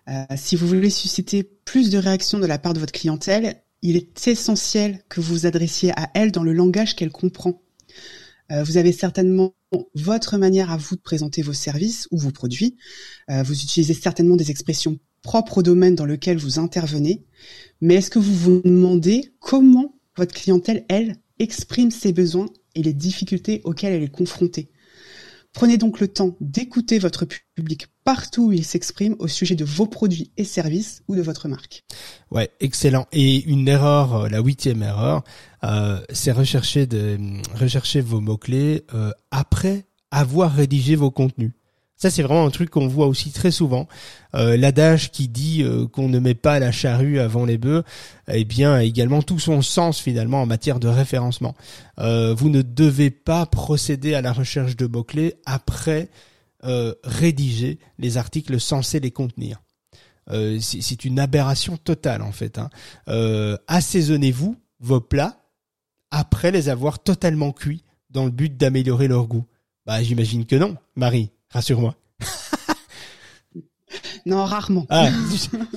Euh, 0.08 0.24
si 0.36 0.56
vous 0.56 0.66
voulez 0.66 0.90
susciter 0.90 1.42
plus 1.42 1.90
de 1.90 1.98
réactions 1.98 2.38
de 2.38 2.46
la 2.46 2.58
part 2.58 2.72
de 2.72 2.80
votre 2.80 2.92
clientèle, 2.92 3.62
il 3.82 3.96
est 3.96 4.26
essentiel 4.26 5.02
que 5.08 5.20
vous 5.20 5.34
vous 5.34 5.46
adressiez 5.46 5.92
à 5.92 6.10
elle 6.14 6.32
dans 6.32 6.44
le 6.44 6.52
langage 6.52 6.96
qu'elle 6.96 7.12
comprend. 7.12 7.62
Euh, 8.50 8.62
vous 8.64 8.78
avez 8.78 8.92
certainement 8.92 9.54
votre 9.94 10.38
manière 10.38 10.70
à 10.70 10.76
vous 10.76 10.96
de 10.96 11.00
présenter 11.00 11.42
vos 11.42 11.52
services 11.52 12.08
ou 12.10 12.18
vos 12.18 12.30
produits. 12.30 12.76
Vous 13.28 13.62
utilisez 13.62 13.94
certainement 13.94 14.36
des 14.36 14.50
expressions 14.50 14.98
propres 15.22 15.58
au 15.58 15.62
domaine 15.62 15.94
dans 15.94 16.04
lequel 16.04 16.36
vous 16.36 16.58
intervenez. 16.58 17.24
Mais 17.80 17.94
est-ce 17.94 18.10
que 18.10 18.18
vous 18.18 18.34
vous 18.34 18.62
demandez 18.64 19.32
comment 19.40 19.94
votre 20.16 20.34
clientèle, 20.34 20.84
elle, 20.88 21.16
exprime 21.38 21.90
ses 21.90 22.12
besoins 22.12 22.48
et 22.74 22.82
les 22.82 22.92
difficultés 22.92 23.60
auxquelles 23.64 23.94
elle 23.94 24.02
est 24.02 24.08
confrontée? 24.08 24.70
Prenez 25.52 25.76
donc 25.76 26.00
le 26.00 26.08
temps 26.08 26.34
d'écouter 26.40 26.98
votre 26.98 27.26
public 27.54 27.86
partout 28.04 28.46
où 28.46 28.52
il 28.52 28.64
s'exprime 28.64 29.16
au 29.18 29.28
sujet 29.28 29.54
de 29.54 29.64
vos 29.64 29.86
produits 29.86 30.32
et 30.36 30.44
services 30.44 31.02
ou 31.08 31.14
de 31.14 31.20
votre 31.20 31.46
marque. 31.46 31.84
Ouais, 32.30 32.50
excellent. 32.60 33.06
Et 33.12 33.44
une 33.44 33.68
erreur, 33.68 34.14
euh, 34.14 34.28
la 34.28 34.40
huitième 34.40 34.82
erreur, 34.82 35.22
euh, 35.64 36.00
c'est 36.10 36.32
rechercher, 36.32 36.88
rechercher 37.54 38.00
vos 38.00 38.20
mots-clés 38.20 38.86
euh, 38.94 39.10
après 39.30 39.84
avoir 40.10 40.54
rédigé 40.54 40.96
vos 40.96 41.10
contenus. 41.10 41.52
Ça, 42.02 42.10
c'est 42.10 42.24
vraiment 42.24 42.44
un 42.44 42.50
truc 42.50 42.68
qu'on 42.68 42.88
voit 42.88 43.06
aussi 43.06 43.30
très 43.30 43.52
souvent. 43.52 43.86
Euh, 44.34 44.56
L'adage 44.56 45.12
qui 45.12 45.28
dit 45.28 45.62
euh, 45.62 45.86
qu'on 45.86 46.08
ne 46.08 46.18
met 46.18 46.34
pas 46.34 46.58
la 46.58 46.72
charrue 46.72 47.20
avant 47.20 47.44
les 47.44 47.58
bœufs, 47.58 47.84
eh 48.26 48.44
bien, 48.44 48.74
a 48.74 48.82
également 48.82 49.22
tout 49.22 49.38
son 49.38 49.62
sens 49.62 50.00
finalement 50.00 50.42
en 50.42 50.46
matière 50.46 50.80
de 50.80 50.88
référencement. 50.88 51.54
Euh, 52.00 52.34
vous 52.34 52.48
ne 52.48 52.60
devez 52.60 53.10
pas 53.10 53.46
procéder 53.46 54.14
à 54.14 54.20
la 54.20 54.32
recherche 54.32 54.76
de 54.76 54.88
mots-clés 54.88 55.34
après 55.46 56.08
rédiger 57.04 57.78
les 58.00 58.16
articles 58.16 58.58
censés 58.58 58.98
les 58.98 59.12
contenir. 59.12 59.62
C'est 60.28 61.04
une 61.04 61.20
aberration 61.20 61.76
totale 61.76 62.22
en 62.22 62.32
fait. 62.32 62.58
Hein. 62.58 62.70
Assaisonnez-vous 63.68 64.56
vos 64.80 65.00
plats 65.00 65.36
après 66.10 66.50
les 66.50 66.68
avoir 66.68 67.00
totalement 67.00 67.52
cuits 67.52 67.84
dans 68.10 68.24
le 68.24 68.30
but 68.32 68.56
d'améliorer 68.56 69.06
leur 69.08 69.26
goût. 69.26 69.44
Bah, 69.86 70.02
j'imagine 70.02 70.46
que 70.46 70.56
non, 70.56 70.76
Marie. 70.94 71.30
Rassure-moi. 71.52 71.94
non, 74.26 74.44
rarement. 74.44 74.86
Ah, 74.88 75.10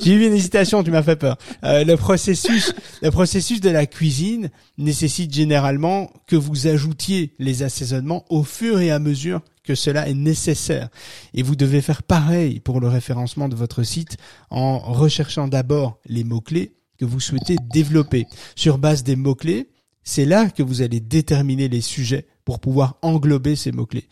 j'ai 0.02 0.14
eu 0.14 0.26
une 0.26 0.34
hésitation, 0.34 0.84
tu 0.84 0.92
m'as 0.92 1.04
fait 1.04 1.16
peur. 1.16 1.38
Euh, 1.64 1.84
le 1.84 1.98
processus, 1.98 2.74
le 3.02 3.12
processus 3.12 3.62
de 3.62 3.70
la 3.70 3.86
cuisine 3.86 4.50
nécessite 4.78 5.34
généralement 5.34 6.12
que 6.28 6.36
vous 6.36 6.68
ajoutiez 6.68 7.34
les 7.40 7.64
assaisonnements 7.64 8.26
au 8.30 8.44
fur 8.44 8.80
et 8.80 8.92
à 8.92 9.00
mesure 9.00 9.42
que 9.64 9.76
cela 9.76 10.08
est 10.08 10.14
nécessaire. 10.14 10.90
Et 11.34 11.44
vous 11.44 11.56
devez 11.56 11.82
faire 11.82 12.04
pareil 12.04 12.60
pour 12.60 12.80
le 12.80 12.88
référencement 12.88 13.50
de 13.50 13.56
votre 13.56 13.84
site 13.84 14.18
en 14.50 14.80
recherchant 14.80 15.48
d'abord 15.48 16.00
les 16.06 16.24
mots-clés 16.24 16.74
que 16.98 17.06
vous 17.06 17.20
souhaitez 17.20 17.58
développer. 17.74 18.26
Sur 18.56 18.78
base 18.78 19.04
des 19.04 19.16
mots-clés, 19.16 19.70
c'est 20.06 20.24
là 20.24 20.50
que 20.50 20.64
vous 20.64 20.82
allez 20.82 21.02
déterminer 21.02 21.68
les 21.68 21.82
sujets 21.82 22.28
pour 22.46 22.60
pouvoir 22.60 22.98
englober 23.02 23.56
ces 23.56 23.72
mots-clés. 23.72 24.08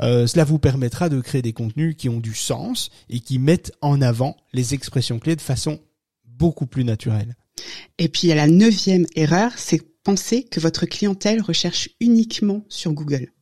Euh, 0.00 0.26
cela 0.26 0.44
vous 0.44 0.58
permettra 0.58 1.08
de 1.08 1.20
créer 1.20 1.42
des 1.42 1.54
contenus 1.54 1.96
qui 1.96 2.08
ont 2.08 2.20
du 2.20 2.34
sens 2.34 2.90
et 3.08 3.18
qui 3.18 3.38
mettent 3.38 3.72
en 3.80 4.00
avant 4.00 4.36
les 4.52 4.74
expressions 4.74 5.18
clés 5.18 5.36
de 5.36 5.40
façon 5.40 5.80
beaucoup 6.24 6.66
plus 6.66 6.84
naturelle. 6.84 7.34
Et 7.98 8.08
puis, 8.08 8.22
il 8.24 8.28
y 8.28 8.32
a 8.32 8.36
la 8.36 8.46
neuvième 8.46 9.06
erreur, 9.16 9.52
c'est 9.56 9.82
penser 10.04 10.44
que 10.44 10.60
votre 10.60 10.86
clientèle 10.86 11.40
recherche 11.40 11.90
uniquement 12.00 12.64
sur 12.68 12.92
Google. 12.92 13.32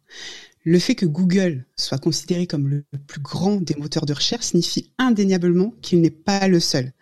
Le 0.64 0.78
fait 0.78 0.94
que 0.94 1.06
Google 1.06 1.64
soit 1.76 1.98
considéré 1.98 2.46
comme 2.46 2.68
le 2.68 2.84
plus 3.06 3.20
grand 3.20 3.56
des 3.56 3.76
moteurs 3.76 4.06
de 4.06 4.12
recherche 4.12 4.46
signifie 4.46 4.92
indéniablement 4.98 5.74
qu'il 5.82 6.00
n'est 6.00 6.10
pas 6.10 6.48
le 6.48 6.58
seul. 6.58 6.92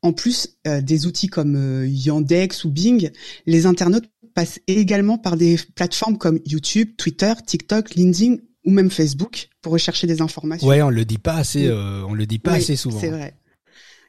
En 0.00 0.12
plus 0.12 0.56
euh, 0.66 0.80
des 0.80 1.06
outils 1.06 1.28
comme 1.28 1.56
euh, 1.56 1.86
Yandex 1.86 2.64
ou 2.64 2.70
Bing, 2.70 3.10
les 3.46 3.66
internautes 3.66 4.08
passe 4.34 4.60
également 4.66 5.16
par 5.16 5.36
des 5.36 5.58
plateformes 5.74 6.18
comme 6.18 6.40
YouTube, 6.44 6.90
Twitter, 6.96 7.32
TikTok, 7.46 7.94
LinkedIn 7.94 8.36
ou 8.64 8.70
même 8.70 8.90
Facebook 8.90 9.48
pour 9.62 9.72
rechercher 9.72 10.06
des 10.06 10.20
informations. 10.20 10.66
Ouais, 10.66 10.82
on 10.82 10.90
le 10.90 11.04
dit 11.04 11.18
pas 11.18 11.34
assez, 11.34 11.66
euh, 11.66 12.02
on 12.06 12.14
le 12.14 12.26
dit 12.26 12.38
pas 12.38 12.52
assez 12.52 12.76
souvent. 12.76 13.00
C'est 13.00 13.10
vrai. 13.10 13.34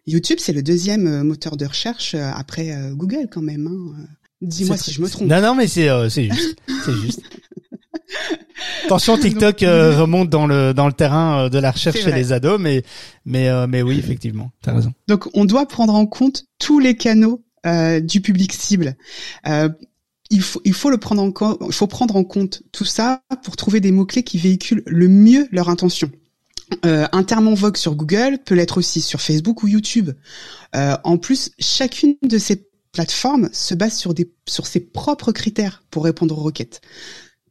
YouTube, 0.07 0.37
c'est 0.39 0.53
le 0.53 0.63
deuxième 0.63 1.07
euh, 1.07 1.23
moteur 1.23 1.57
de 1.57 1.65
recherche 1.65 2.13
euh, 2.15 2.31
après 2.35 2.75
Google 2.91 3.27
quand 3.31 3.41
même. 3.41 3.67
Hein. 3.67 4.05
Dis-moi 4.41 4.77
si 4.77 4.91
je 4.91 5.01
me 5.01 5.09
trompe. 5.09 5.27
Non, 5.27 5.41
non, 5.41 5.55
mais 5.55 5.67
c'est 5.67 5.89
c'est 6.09 6.29
juste, 6.29 6.59
c'est 6.85 6.93
juste. 6.93 7.21
Attention, 8.85 9.17
TikTok 9.17 9.59
remonte 9.61 10.29
dans 10.29 10.45
le 10.45 10.73
dans 10.73 10.87
le 10.87 10.93
terrain 10.93 11.49
de 11.49 11.57
la 11.57 11.71
recherche 11.71 12.01
chez 12.01 12.11
les 12.11 12.33
ados, 12.33 12.59
mais 12.59 12.83
mais 13.25 13.49
mais 13.67 13.81
oui, 13.81 13.97
effectivement, 13.97 14.51
t'as 14.61 14.73
raison. 14.73 14.93
Donc, 15.07 15.27
on 15.33 15.45
doit 15.45 15.67
prendre 15.67 15.95
en 15.95 16.05
compte 16.05 16.45
tous 16.59 16.79
les 16.79 16.95
canaux 16.95 17.43
du 18.03 18.21
public 18.21 18.53
cible. 18.53 18.95
Euh, 19.47 19.69
il 20.35 20.41
faut, 20.41 20.61
il 20.65 20.73
faut 20.73 20.89
le 20.89 20.97
prendre 20.97 21.21
en 21.21 21.31
compte, 21.31 21.57
il 21.65 21.73
faut 21.73 21.87
prendre 21.87 22.15
en 22.17 22.25
compte 22.25 22.61
tout 22.73 22.83
ça 22.83 23.21
pour 23.43 23.55
trouver 23.55 23.79
des 23.79 23.91
mots-clés 23.91 24.23
qui 24.23 24.37
véhiculent 24.37 24.83
le 24.85 25.07
mieux 25.07 25.47
leur 25.51 25.69
intention. 25.69 26.11
Euh, 26.85 27.07
un 27.11 27.23
terme 27.23 27.47
en 27.47 27.53
vogue 27.53 27.77
sur 27.77 27.95
Google 27.95 28.39
peut 28.43 28.55
l'être 28.55 28.77
aussi 28.77 28.99
sur 28.99 29.21
Facebook 29.21 29.63
ou 29.63 29.67
YouTube. 29.67 30.11
Euh, 30.75 30.97
en 31.03 31.17
plus, 31.17 31.51
chacune 31.57 32.17
de 32.21 32.37
ces 32.37 32.67
plateformes 32.91 33.49
se 33.53 33.75
base 33.75 33.95
sur, 33.97 34.13
des, 34.13 34.29
sur 34.47 34.67
ses 34.67 34.81
propres 34.81 35.31
critères 35.31 35.83
pour 35.89 36.03
répondre 36.03 36.37
aux 36.37 36.43
requêtes. 36.43 36.81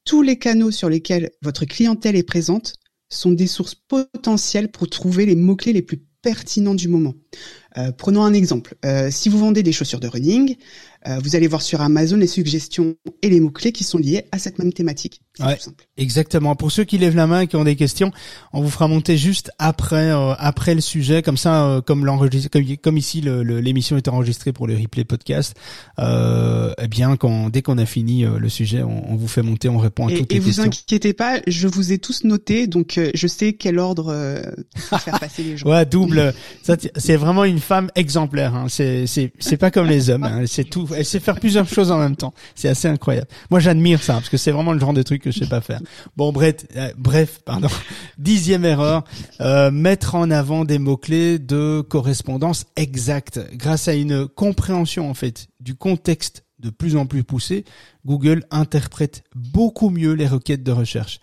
Tous 0.04 0.20
les 0.20 0.38
canaux 0.38 0.70
sur 0.70 0.90
lesquels 0.90 1.30
votre 1.40 1.64
clientèle 1.64 2.16
est 2.16 2.22
présente 2.22 2.74
sont 3.08 3.32
des 3.32 3.46
sources 3.46 3.74
potentielles 3.74 4.70
pour 4.70 4.90
trouver 4.90 5.24
les 5.24 5.36
mots-clés 5.36 5.72
les 5.72 5.82
plus 5.82 6.02
pertinents 6.24 6.74
du 6.74 6.88
moment. 6.88 7.14
Euh, 7.76 7.92
prenons 7.92 8.22
un 8.22 8.32
exemple. 8.32 8.74
Euh, 8.84 9.10
si 9.10 9.28
vous 9.28 9.38
vendez 9.38 9.62
des 9.62 9.72
chaussures 9.72 10.00
de 10.00 10.08
running, 10.08 10.56
euh, 11.06 11.18
vous 11.22 11.36
allez 11.36 11.46
voir 11.46 11.62
sur 11.62 11.82
Amazon 11.82 12.16
les 12.16 12.26
suggestions 12.26 12.96
et 13.22 13.28
les 13.28 13.40
mots-clés 13.40 13.72
qui 13.72 13.84
sont 13.84 13.98
liés 13.98 14.24
à 14.32 14.38
cette 14.38 14.58
même 14.58 14.72
thématique. 14.72 15.20
Ouais, 15.40 15.58
exactement. 15.96 16.54
Pour 16.54 16.70
ceux 16.70 16.84
qui 16.84 16.98
lèvent 16.98 17.16
la 17.16 17.26
main 17.26 17.40
et 17.40 17.46
qui 17.46 17.56
ont 17.56 17.64
des 17.64 17.76
questions, 17.76 18.12
on 18.52 18.62
vous 18.62 18.70
fera 18.70 18.88
monter 18.88 19.16
juste 19.16 19.50
après 19.58 20.10
après 20.38 20.74
le 20.74 20.80
sujet, 20.80 21.22
comme 21.22 21.36
ça, 21.36 21.82
comme 21.86 22.04
l'enregistre, 22.04 22.50
comme, 22.82 22.98
ici 22.98 23.20
l'émission 23.20 23.96
est 23.96 24.08
enregistrée 24.08 24.52
pour 24.52 24.66
le 24.66 24.76
replay 24.76 25.04
podcast. 25.04 25.56
eh 25.98 26.88
bien, 26.88 27.16
quand 27.16 27.50
dès 27.50 27.62
qu'on 27.62 27.78
a 27.78 27.86
fini 27.86 28.24
le 28.24 28.48
sujet, 28.48 28.82
on, 28.82 29.16
vous 29.16 29.28
fait 29.28 29.42
monter, 29.42 29.68
on 29.68 29.78
répond 29.78 30.06
à 30.06 30.10
toutes 30.10 30.32
les 30.32 30.38
questions. 30.38 30.64
Et 30.64 30.66
vous 30.66 30.76
inquiétez 30.76 31.12
pas, 31.12 31.40
je 31.46 31.66
vous 31.66 31.92
ai 31.92 31.98
tous 31.98 32.24
notés, 32.24 32.66
donc 32.66 33.00
je 33.12 33.26
sais 33.26 33.54
quel 33.54 33.78
ordre 33.78 34.14
faire 34.76 35.18
passer 35.18 35.42
les 35.42 35.56
gens. 35.56 35.66
ouais, 35.70 35.84
double. 35.84 36.32
c'est 36.96 37.16
vraiment 37.16 37.44
une 37.44 37.60
femme 37.60 37.90
exemplaire. 37.94 38.54
Hein. 38.54 38.66
C'est 38.68 39.06
c'est 39.06 39.32
c'est 39.38 39.56
pas 39.56 39.70
comme 39.70 39.86
les 39.86 40.10
hommes. 40.10 40.24
Hein. 40.24 40.44
C'est 40.46 40.64
tout. 40.64 40.88
Elle 40.96 41.04
sait 41.04 41.20
faire 41.20 41.38
plusieurs 41.38 41.68
choses 41.68 41.90
en 41.90 41.98
même 41.98 42.16
temps. 42.16 42.34
C'est 42.54 42.68
assez 42.68 42.88
incroyable. 42.88 43.28
Moi, 43.50 43.60
j'admire 43.60 44.02
ça 44.02 44.14
parce 44.14 44.28
que 44.28 44.36
c'est 44.36 44.50
vraiment 44.50 44.72
le 44.72 44.78
genre 44.78 44.92
de 44.92 45.02
truc 45.02 45.23
que 45.24 45.30
je 45.30 45.40
sais 45.40 45.48
pas 45.48 45.60
faire. 45.60 45.80
Bon, 46.16 46.32
bref, 46.32 46.66
euh, 46.76 47.24
pardon. 47.44 47.68
Dixième 48.18 48.64
erreur 48.64 49.04
euh, 49.40 49.70
mettre 49.70 50.14
en 50.14 50.30
avant 50.30 50.64
des 50.64 50.78
mots 50.78 50.96
clés 50.96 51.38
de 51.38 51.80
correspondance 51.80 52.66
exacte 52.76 53.40
grâce 53.54 53.88
à 53.88 53.94
une 53.94 54.28
compréhension 54.28 55.08
en 55.08 55.14
fait 55.14 55.48
du 55.60 55.74
contexte 55.74 56.44
de 56.60 56.70
plus 56.70 56.96
en 56.96 57.06
plus 57.06 57.24
poussé, 57.24 57.64
Google 58.06 58.44
interprète 58.50 59.24
beaucoup 59.34 59.90
mieux 59.90 60.12
les 60.12 60.26
requêtes 60.26 60.62
de 60.62 60.72
recherche. 60.72 61.20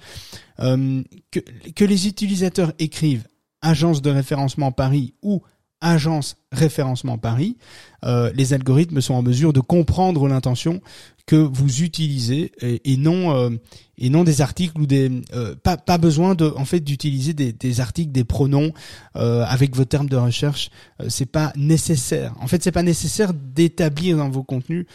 Euh, 0.59 1.03
que 1.75 1.85
les 1.85 2.07
utilisateurs 2.07 2.73
écrivent 2.79 3.27
agence 3.61 4.01
de 4.01 4.09
référencement 4.09 4.71
Paris 4.71 5.13
ou 5.21 5.41
agence 5.81 6.37
référencement 6.51 7.17
Paris, 7.17 7.57
euh, 8.05 8.31
les 8.35 8.53
algorithmes 8.53 9.01
sont 9.01 9.15
en 9.15 9.21
mesure 9.21 9.53
de 9.53 9.59
comprendre 9.59 10.27
l'intention 10.27 10.81
que 11.25 11.35
vous 11.35 11.81
utilisez 11.81 12.51
et, 12.61 12.97
non 12.97 13.35
euh, 13.35 13.49
et 13.97 14.09
non 14.09 14.23
des 14.23 14.41
articles 14.41 14.79
ou 14.79 14.85
des 14.85 15.21
euh, 15.33 15.55
pas 15.55 15.77
pas 15.77 15.97
besoin 15.97 16.35
de 16.35 16.51
en 16.55 16.65
fait 16.65 16.79
d'utiliser 16.79 17.33
des, 17.33 17.53
des 17.53 17.79
articles 17.79 18.11
des 18.11 18.23
pronoms 18.23 18.73
avec 19.13 19.75
vos 19.75 19.85
termes 19.85 20.09
de 20.09 20.17
recherche. 20.17 20.69
C'est 21.09 21.25
pas 21.25 21.53
nécessaire. 21.55 22.33
En 22.39 22.47
fait 22.47 22.63
c'est 22.63 22.71
pas 22.71 22.83
nécessaire 22.83 23.33
d'établir 23.33 24.17
dans 24.17 24.29
vos 24.29 24.43
contenus 24.43 24.85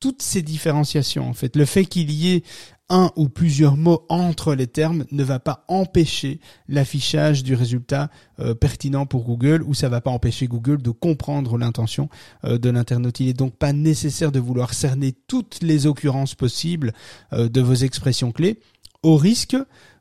toutes 0.00 0.22
ces 0.22 0.42
différenciations. 0.42 1.28
En 1.28 1.34
fait 1.34 1.56
le 1.56 1.64
fait 1.64 1.84
qu'il 1.84 2.10
y 2.10 2.34
ait 2.34 2.42
un 2.90 3.10
ou 3.16 3.28
plusieurs 3.28 3.76
mots 3.76 4.04
entre 4.08 4.54
les 4.54 4.66
termes 4.66 5.04
ne 5.10 5.24
va 5.24 5.38
pas 5.38 5.64
empêcher 5.68 6.40
l'affichage 6.68 7.42
du 7.42 7.54
résultat 7.54 8.10
euh, 8.40 8.54
pertinent 8.54 9.06
pour 9.06 9.24
Google 9.24 9.62
ou 9.62 9.74
ça 9.74 9.88
va 9.88 10.00
pas 10.00 10.10
empêcher 10.10 10.46
Google 10.46 10.82
de 10.82 10.90
comprendre 10.90 11.56
l'intention 11.56 12.08
euh, 12.44 12.58
de 12.58 12.68
l'internaute. 12.70 13.20
Il 13.20 13.28
est 13.28 13.34
donc 13.34 13.56
pas 13.56 13.72
nécessaire 13.72 14.32
de 14.32 14.40
vouloir 14.40 14.74
cerner 14.74 15.12
toutes 15.12 15.60
les 15.62 15.86
occurrences 15.86 16.34
possibles 16.34 16.92
euh, 17.32 17.48
de 17.48 17.60
vos 17.60 17.74
expressions 17.74 18.32
clés 18.32 18.60
au 19.02 19.16
risque 19.16 19.56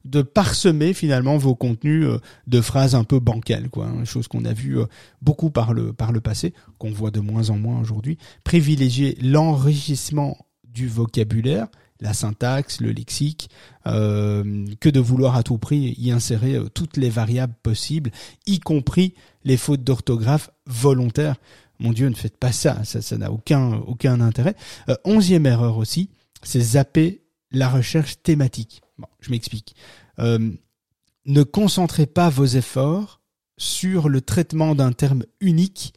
de 0.06 0.22
parsemer 0.22 0.94
finalement 0.94 1.38
vos 1.38 1.56
contenus 1.56 2.08
de 2.48 2.62
phrases 2.62 2.94
un 2.94 3.06
peu 3.06 3.20
bancales, 3.20 3.70
quoi, 3.70 3.88
hein, 3.88 4.04
chose 4.04 4.28
qu'on 4.28 4.44
a 4.44 4.52
vu 4.52 4.78
beaucoup 5.22 5.50
par 5.50 5.74
le 5.74 5.94
par 5.94 6.12
le 6.12 6.20
passé, 6.20 6.54
qu'on 6.78 6.92
voit 6.92 7.12
de 7.12 7.22
moins 7.22 7.50
en 7.50 7.58
moins 7.58 7.80
aujourd'hui. 7.80 8.18
Privilégier 8.44 9.18
l'enrichissement 9.22 10.38
du 10.66 10.88
vocabulaire, 10.88 11.68
la 12.04 12.14
syntaxe, 12.14 12.82
le 12.82 12.92
lexique, 12.92 13.50
euh, 13.88 14.66
que 14.82 14.90
de 14.90 15.00
vouloir 15.00 15.36
à 15.36 15.42
tout 15.42 15.58
prix 15.58 15.96
y 15.98 16.12
insérer 16.12 16.56
euh, 16.56 16.70
toutes 16.70 16.98
les 16.98 17.10
variables 17.10 17.56
possibles, 17.64 18.12
y 18.46 18.60
compris 18.60 19.16
les 19.46 19.58
fautes 19.58 19.84
d'orthographe 19.84 20.52
volontaires. 20.68 21.38
Mon 21.80 21.94
Dieu, 21.94 22.10
ne 22.10 22.14
faites 22.14 22.38
pas 22.38 22.52
ça, 22.52 22.84
ça 22.84 23.18
n'a 23.18 23.32
aucun, 23.32 23.82
intérêt. 24.22 24.56
Euh, 24.90 24.96
onzième 25.06 25.46
erreur 25.46 25.78
aussi, 25.78 26.10
c'est 26.44 26.62
zapper 26.62 27.24
la 27.52 27.70
recherche 27.70 28.22
thématique. 28.22 28.82
Bon, 28.98 29.08
je 29.22 29.32
m'explique. 29.32 29.76
ne 30.20 31.44
concentrez 31.44 32.06
pas 32.06 32.30
vos 32.30 32.46
efforts 32.46 33.22
sur 33.58 34.10
le 34.10 34.22
traitement 34.22 34.76
d'un 34.76 34.92
terme 34.92 35.24
unique 35.40 35.94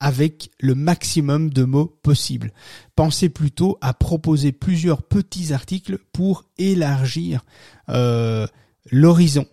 avec 0.00 0.50
le 0.60 0.74
maximum 0.74 1.50
de 1.50 1.64
mots 1.64 1.98
possible. 2.02 2.52
Pensez 2.94 3.28
plutôt 3.28 3.78
à 3.80 3.94
proposer 3.94 4.52
plusieurs 4.52 5.02
petits 5.02 5.52
articles 5.52 5.98
pour 6.12 6.44
élargir 6.58 7.44
euh, 7.88 8.46
l'horizon 8.90 9.46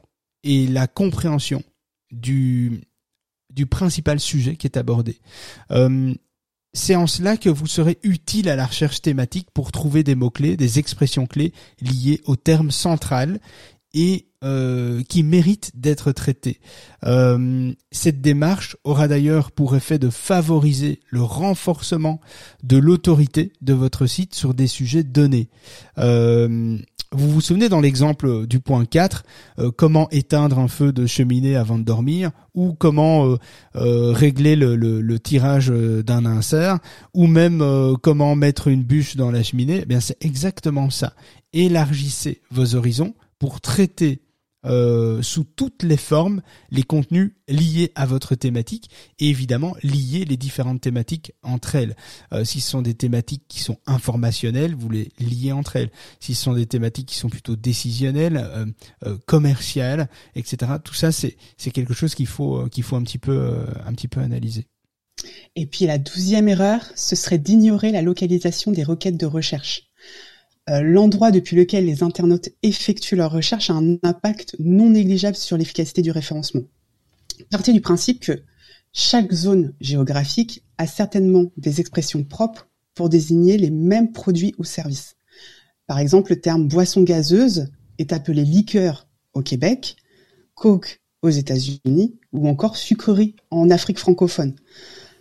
et 0.44 0.68
la 0.68 0.88
compréhension 0.88 1.64
du, 2.12 2.82
du 3.50 3.66
principal 3.66 4.20
sujet 4.20 4.56
qui 4.56 4.68
est 4.68 4.78
abordé. 4.78 5.20
Euh, 5.72 6.14
c'est 6.74 6.96
en 6.96 7.08
cela 7.08 7.38
que 7.38 7.50
vous 7.50 7.68
serez 7.68 8.00
utile 8.02 8.50
à 8.50 8.56
la 8.56 8.66
recherche 8.66 9.02
thématique 9.02 9.50
pour 9.54 9.72
trouver 9.72 10.04
des 10.04 10.16
mots-clés, 10.16 10.58
des 10.58 10.80
expressions 10.80 11.28
clés 11.28 11.54
liées 11.80 12.20
au 12.26 12.36
terme 12.36 12.72
central 12.72 13.40
et 13.94 14.28
qui 15.08 15.24
méritent 15.24 15.72
d'être 15.76 16.12
traités. 16.12 16.60
cette 17.92 18.20
démarche 18.20 18.76
aura 18.84 19.08
d'ailleurs 19.08 19.52
pour 19.52 19.78
effet 19.78 20.00
de 20.00 20.10
favoriser 20.10 21.00
le 21.08 21.22
renforcement 21.22 22.20
de 22.62 22.76
l'autorité 22.76 23.54
de 23.62 23.72
votre 23.72 24.06
site 24.06 24.36
sur 24.36 24.54
des 24.54 24.68
sujets 24.68 25.04
donnés. 25.04 25.48
Vous 27.16 27.30
vous 27.30 27.42
souvenez 27.42 27.70
dans 27.70 27.80
l'exemple 27.80 28.48
du 28.48 28.60
point 28.60 28.86
4, 28.86 29.24
euh, 29.60 29.72
comment 29.72 30.10
éteindre 30.10 30.58
un 30.58 30.68
feu 30.68 30.92
de 30.92 31.06
cheminée 31.06 31.56
avant 31.56 31.78
de 31.78 31.84
dormir, 31.84 32.32
ou 32.56 32.74
comment 32.74 33.28
euh, 33.28 33.38
euh, 33.76 34.12
régler 34.12 34.56
le, 34.56 35.20
tirage 35.20 35.70
d'un 35.70 36.26
insert, 36.26 36.80
ou 37.14 37.28
même 37.28 37.64
comment 38.02 38.36
mettre 38.36 38.68
une 38.68 38.84
bûche 38.84 39.16
dans 39.16 39.30
la 39.30 39.44
cheminée, 39.44 39.82
eh 39.84 39.86
bien 39.86 40.00
c'est 40.00 40.18
exactement 40.26 40.90
ça. 40.90 41.14
Élargissez 41.54 42.42
vos 42.50 42.76
horizons 42.76 43.14
pour 43.44 43.60
traiter 43.60 44.22
euh, 44.66 45.22
sous 45.22 45.44
toutes 45.44 45.84
les 45.84 45.98
formes 45.98 46.42
les 46.72 46.84
contenus 46.84 47.34
liés 47.50 47.92
à 47.94 48.06
votre 48.06 48.36
thématique 48.36 48.90
et 49.20 49.28
évidemment 49.28 49.76
lier 49.84 50.24
les 50.24 50.38
différentes 50.38 50.80
thématiques 50.80 51.34
entre 51.42 51.76
elles. 51.76 51.98
Euh, 52.32 52.46
si 52.46 52.62
ce 52.62 52.70
sont 52.70 52.82
des 52.82 52.94
thématiques 52.94 53.44
qui 53.50 53.60
sont 53.60 53.80
informationnelles, 53.86 54.76
vous 54.76 54.90
les 54.90 55.12
liez 55.20 55.52
entre 55.52 55.76
elles. 55.76 55.92
Si 56.22 56.36
ce 56.36 56.44
sont 56.44 56.54
des 56.54 56.68
thématiques 56.68 57.10
qui 57.10 57.18
sont 57.18 57.28
plutôt 57.28 57.58
décisionnelles, 57.58 58.38
euh, 59.06 59.18
commerciales, 59.26 60.08
etc. 60.36 60.72
Tout 60.82 60.94
ça, 60.94 61.12
c'est 61.12 61.36
c'est 61.58 61.72
quelque 61.72 61.94
chose 61.94 62.16
qu'il 62.16 62.28
faut 62.28 62.70
qu'il 62.70 62.84
faut 62.84 62.96
un 62.96 63.04
petit 63.04 63.20
peu 63.20 63.66
un 63.86 63.92
petit 63.92 64.08
peu 64.08 64.22
analyser. 64.22 64.68
Et 65.58 65.66
puis 65.66 65.86
la 65.86 65.98
douzième 65.98 66.48
erreur, 66.48 66.80
ce 66.96 67.18
serait 67.18 67.40
d'ignorer 67.40 67.92
la 67.92 68.02
localisation 68.02 68.72
des 68.72 68.86
requêtes 68.86 69.18
de 69.18 69.26
recherche. 69.26 69.90
Euh, 70.70 70.82
l'endroit 70.82 71.32
depuis 71.32 71.58
lequel 71.58 71.86
les 71.86 72.04
internautes 72.04 72.50
effectuent 72.62 73.18
leurs 73.18 73.32
recherches 73.32 73.70
a 73.70 73.74
un 73.74 73.98
impact 74.04 74.56
non 74.60 74.92
négligeable 74.92 75.36
sur 75.36 75.58
l'efficacité 75.58 76.02
du 76.02 76.12
référencement. 76.12 76.64
Partez 77.50 77.74
du 77.74 77.82
principe 77.82 78.22
que 78.22 78.44
chaque 78.94 79.34
zone 79.34 79.74
géographique 79.82 80.64
a 80.78 80.88
certainement 80.88 81.52
des 81.58 81.82
expressions 81.82 82.24
propres 82.24 82.70
pour 82.96 83.10
désigner 83.10 83.58
les 83.58 83.72
mêmes 83.72 84.12
produits 84.12 84.54
ou 84.58 84.64
services. 84.64 85.16
Par 85.88 86.00
exemple, 86.00 86.32
le 86.32 86.40
terme 86.40 86.68
boisson 86.68 87.02
gazeuse 87.02 87.68
est 87.98 88.14
appelé 88.14 88.46
liqueur 88.46 89.08
au 89.34 89.42
Québec, 89.42 89.98
coke 90.56 91.02
aux 91.22 91.30
États-Unis 91.30 92.16
ou 92.32 92.48
encore 92.48 92.78
sucrerie 92.78 93.36
en 93.50 93.70
Afrique 93.70 94.00
francophone. 94.00 94.56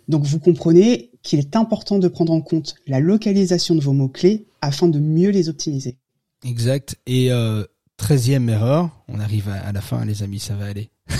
Donc 0.07 0.23
vous 0.23 0.39
comprenez 0.39 1.11
qu'il 1.21 1.39
est 1.39 1.55
important 1.55 1.99
de 1.99 2.07
prendre 2.07 2.33
en 2.33 2.41
compte 2.41 2.75
la 2.87 2.99
localisation 2.99 3.75
de 3.75 3.81
vos 3.81 3.93
mots-clés 3.93 4.45
afin 4.63 4.87
de 4.87 4.99
mieux 4.99 5.29
les 5.29 5.49
optimiser. 5.49 5.97
Exact. 6.43 6.95
Et 7.05 7.31
euh, 7.31 7.63
treizième 7.97 8.49
erreur, 8.49 8.89
on 9.07 9.19
arrive 9.19 9.49
à, 9.49 9.71
la 9.71 9.81
fin 9.81 10.03
les 10.05 10.23
amis, 10.23 10.39
ça 10.39 10.55
va 10.55 10.65
aller. 10.65 10.89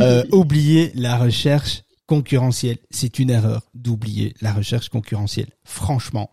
euh, 0.00 0.24
oublier 0.32 0.92
la 0.94 1.16
recherche 1.16 1.82
concurrentielle. 2.06 2.78
C'est 2.90 3.18
une 3.18 3.30
erreur 3.30 3.62
d'oublier 3.74 4.34
la 4.40 4.52
recherche 4.52 4.88
concurrentielle. 4.88 5.50
Franchement, 5.64 6.30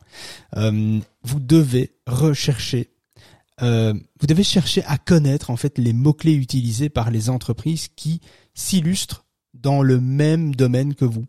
euh, 0.58 1.00
vous 1.24 1.39
devez 1.39 1.95
rechercher 2.08 2.89
euh, 3.62 3.93
vous 4.19 4.28
devez 4.28 4.43
chercher 4.43 4.84
à 4.86 4.97
connaître 4.97 5.52
en 5.52 5.56
fait 5.56 5.78
les 5.78 5.93
mots-clés 5.93 6.34
utilisés 6.34 6.89
par 6.89 7.12
les 7.12 7.30
entreprises 7.30 7.89
qui 7.95 8.19
s'illustrent 8.56 9.26
dans 9.54 9.84
le 9.84 10.00
même 10.00 10.56
domaine 10.56 10.95
que 10.95 11.06
vous 11.06 11.26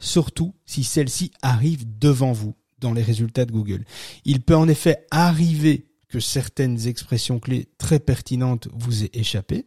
surtout 0.00 0.54
si 0.66 0.82
celle-ci 0.82 1.30
arrive 1.42 1.84
devant 1.98 2.32
vous 2.32 2.56
dans 2.80 2.92
les 2.92 3.02
résultats 3.02 3.44
de 3.44 3.52
Google. 3.52 3.84
Il 4.24 4.40
peut 4.40 4.56
en 4.56 4.68
effet 4.68 5.06
arriver 5.10 5.86
que 6.08 6.20
certaines 6.20 6.86
expressions 6.86 7.38
clés 7.38 7.68
très 7.78 8.00
pertinentes 8.00 8.68
vous 8.72 9.04
aient 9.04 9.10
échappé 9.12 9.66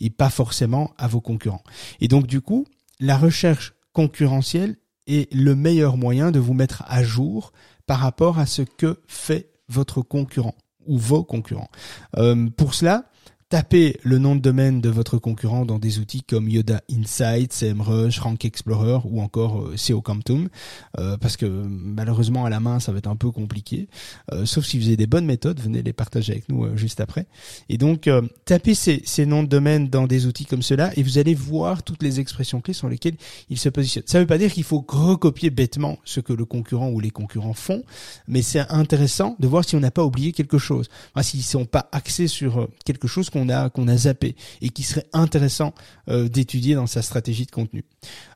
et 0.00 0.10
pas 0.10 0.30
forcément 0.30 0.92
à 0.98 1.08
vos 1.08 1.20
concurrents. 1.20 1.62
Et 2.00 2.08
donc 2.08 2.26
du 2.26 2.40
coup, 2.40 2.66
la 3.00 3.16
recherche 3.16 3.74
concurrentielle 3.92 4.76
est 5.06 5.32
le 5.32 5.54
meilleur 5.54 5.96
moyen 5.96 6.30
de 6.30 6.38
vous 6.38 6.54
mettre 6.54 6.84
à 6.86 7.02
jour 7.02 7.52
par 7.86 8.00
rapport 8.00 8.38
à 8.38 8.46
ce 8.46 8.62
que 8.62 9.00
fait 9.06 9.50
votre 9.68 10.02
concurrent 10.02 10.54
ou 10.86 10.98
vos 10.98 11.24
concurrents. 11.24 11.70
Euh, 12.16 12.48
pour 12.56 12.74
cela, 12.74 13.10
Tapez 13.50 13.98
le 14.02 14.18
nom 14.18 14.36
de 14.36 14.42
domaine 14.42 14.82
de 14.82 14.90
votre 14.90 15.16
concurrent 15.16 15.64
dans 15.64 15.78
des 15.78 16.00
outils 16.00 16.22
comme 16.22 16.50
Yoda 16.50 16.82
Insight, 16.92 17.50
CMrush, 17.54 18.18
Rank 18.18 18.44
Explorer 18.44 18.98
ou 19.06 19.22
encore 19.22 19.62
euh, 19.62 19.76
SEO 19.78 20.02
Comptum, 20.02 20.50
euh, 20.98 21.16
parce 21.16 21.38
que 21.38 21.46
malheureusement 21.46 22.44
à 22.44 22.50
la 22.50 22.60
main 22.60 22.78
ça 22.78 22.92
va 22.92 22.98
être 22.98 23.06
un 23.06 23.16
peu 23.16 23.30
compliqué. 23.30 23.88
Euh, 24.32 24.44
sauf 24.44 24.66
si 24.66 24.78
vous 24.78 24.88
avez 24.88 24.98
des 24.98 25.06
bonnes 25.06 25.24
méthodes, 25.24 25.60
venez 25.60 25.80
les 25.80 25.94
partager 25.94 26.32
avec 26.32 26.50
nous 26.50 26.76
juste 26.76 27.00
après. 27.00 27.26
Et 27.70 27.78
donc 27.78 28.10
tapez 28.44 28.74
ces, 28.74 29.00
ces, 29.06 29.24
noms 29.24 29.42
de 29.42 29.48
domaine 29.48 29.88
dans 29.88 30.06
des 30.06 30.26
outils 30.26 30.44
comme 30.44 30.60
cela 30.60 30.90
et 30.98 31.02
vous 31.02 31.16
allez 31.16 31.34
voir 31.34 31.82
toutes 31.82 32.02
les 32.02 32.20
expressions 32.20 32.60
clés 32.60 32.74
sur 32.74 32.90
lesquelles 32.90 33.16
ils 33.48 33.58
se 33.58 33.70
positionnent. 33.70 34.04
Ça 34.04 34.18
ne 34.18 34.24
veut 34.24 34.28
pas 34.28 34.36
dire 34.36 34.52
qu'il 34.52 34.64
faut 34.64 34.84
recopier 34.86 35.48
bêtement 35.48 35.96
ce 36.04 36.20
que 36.20 36.34
le 36.34 36.44
concurrent 36.44 36.90
ou 36.90 37.00
les 37.00 37.10
concurrents 37.10 37.54
font, 37.54 37.82
mais 38.26 38.42
c'est 38.42 38.68
intéressant 38.68 39.36
de 39.38 39.46
voir 39.48 39.64
si 39.64 39.74
on 39.74 39.80
n'a 39.80 39.90
pas 39.90 40.04
oublié 40.04 40.32
quelque 40.32 40.58
chose, 40.58 40.90
enfin, 41.14 41.22
s'ils 41.22 41.42
sont 41.42 41.64
pas 41.64 41.88
axés 41.92 42.28
sur 42.28 42.68
quelque 42.84 43.08
chose 43.08 43.30
qu'on 43.72 43.88
a 43.88 43.96
zappé 43.96 44.36
et 44.60 44.70
qui 44.70 44.82
serait 44.82 45.06
intéressant 45.12 45.74
euh, 46.08 46.28
d'étudier 46.28 46.74
dans 46.74 46.86
sa 46.86 47.02
stratégie 47.02 47.46
de 47.46 47.50
contenu. 47.50 47.84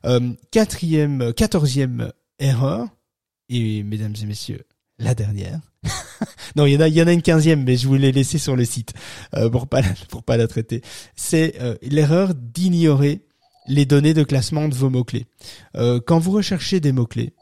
Euh, 0.05 0.33
quatrième, 0.51 1.33
quatorzième 1.33 2.11
erreur 2.39 2.87
et 3.49 3.83
mesdames 3.83 4.15
et 4.21 4.25
messieurs, 4.25 4.63
la 4.99 5.15
dernière. 5.15 5.59
non, 6.55 6.65
il 6.65 6.73
y 6.73 6.77
en 6.77 6.81
a, 6.81 6.87
il 6.87 6.95
y 6.95 7.01
en 7.01 7.07
a 7.07 7.13
une 7.13 7.21
quinzième, 7.21 7.63
mais 7.63 7.75
je 7.75 7.87
vous 7.87 7.95
l'ai 7.95 8.11
laissé 8.11 8.37
sur 8.37 8.55
le 8.55 8.65
site 8.65 8.93
euh, 9.35 9.49
pour 9.49 9.67
pas 9.67 9.81
pour 10.09 10.23
pas 10.23 10.37
la 10.37 10.47
traiter. 10.47 10.81
C'est 11.15 11.55
l'erreur 11.81 12.33
d'ignorer 12.33 13.21
les 13.67 13.85
données 13.85 14.13
de 14.13 14.23
classement 14.23 14.67
de 14.67 14.75
vos 14.75 14.89
mots 14.89 15.03
clés. 15.03 15.25
quand 15.73 16.19
vous 16.19 16.31
recherchez 16.31 16.79
des 16.79 16.91
mots 16.91 17.05
clés, 17.05 17.33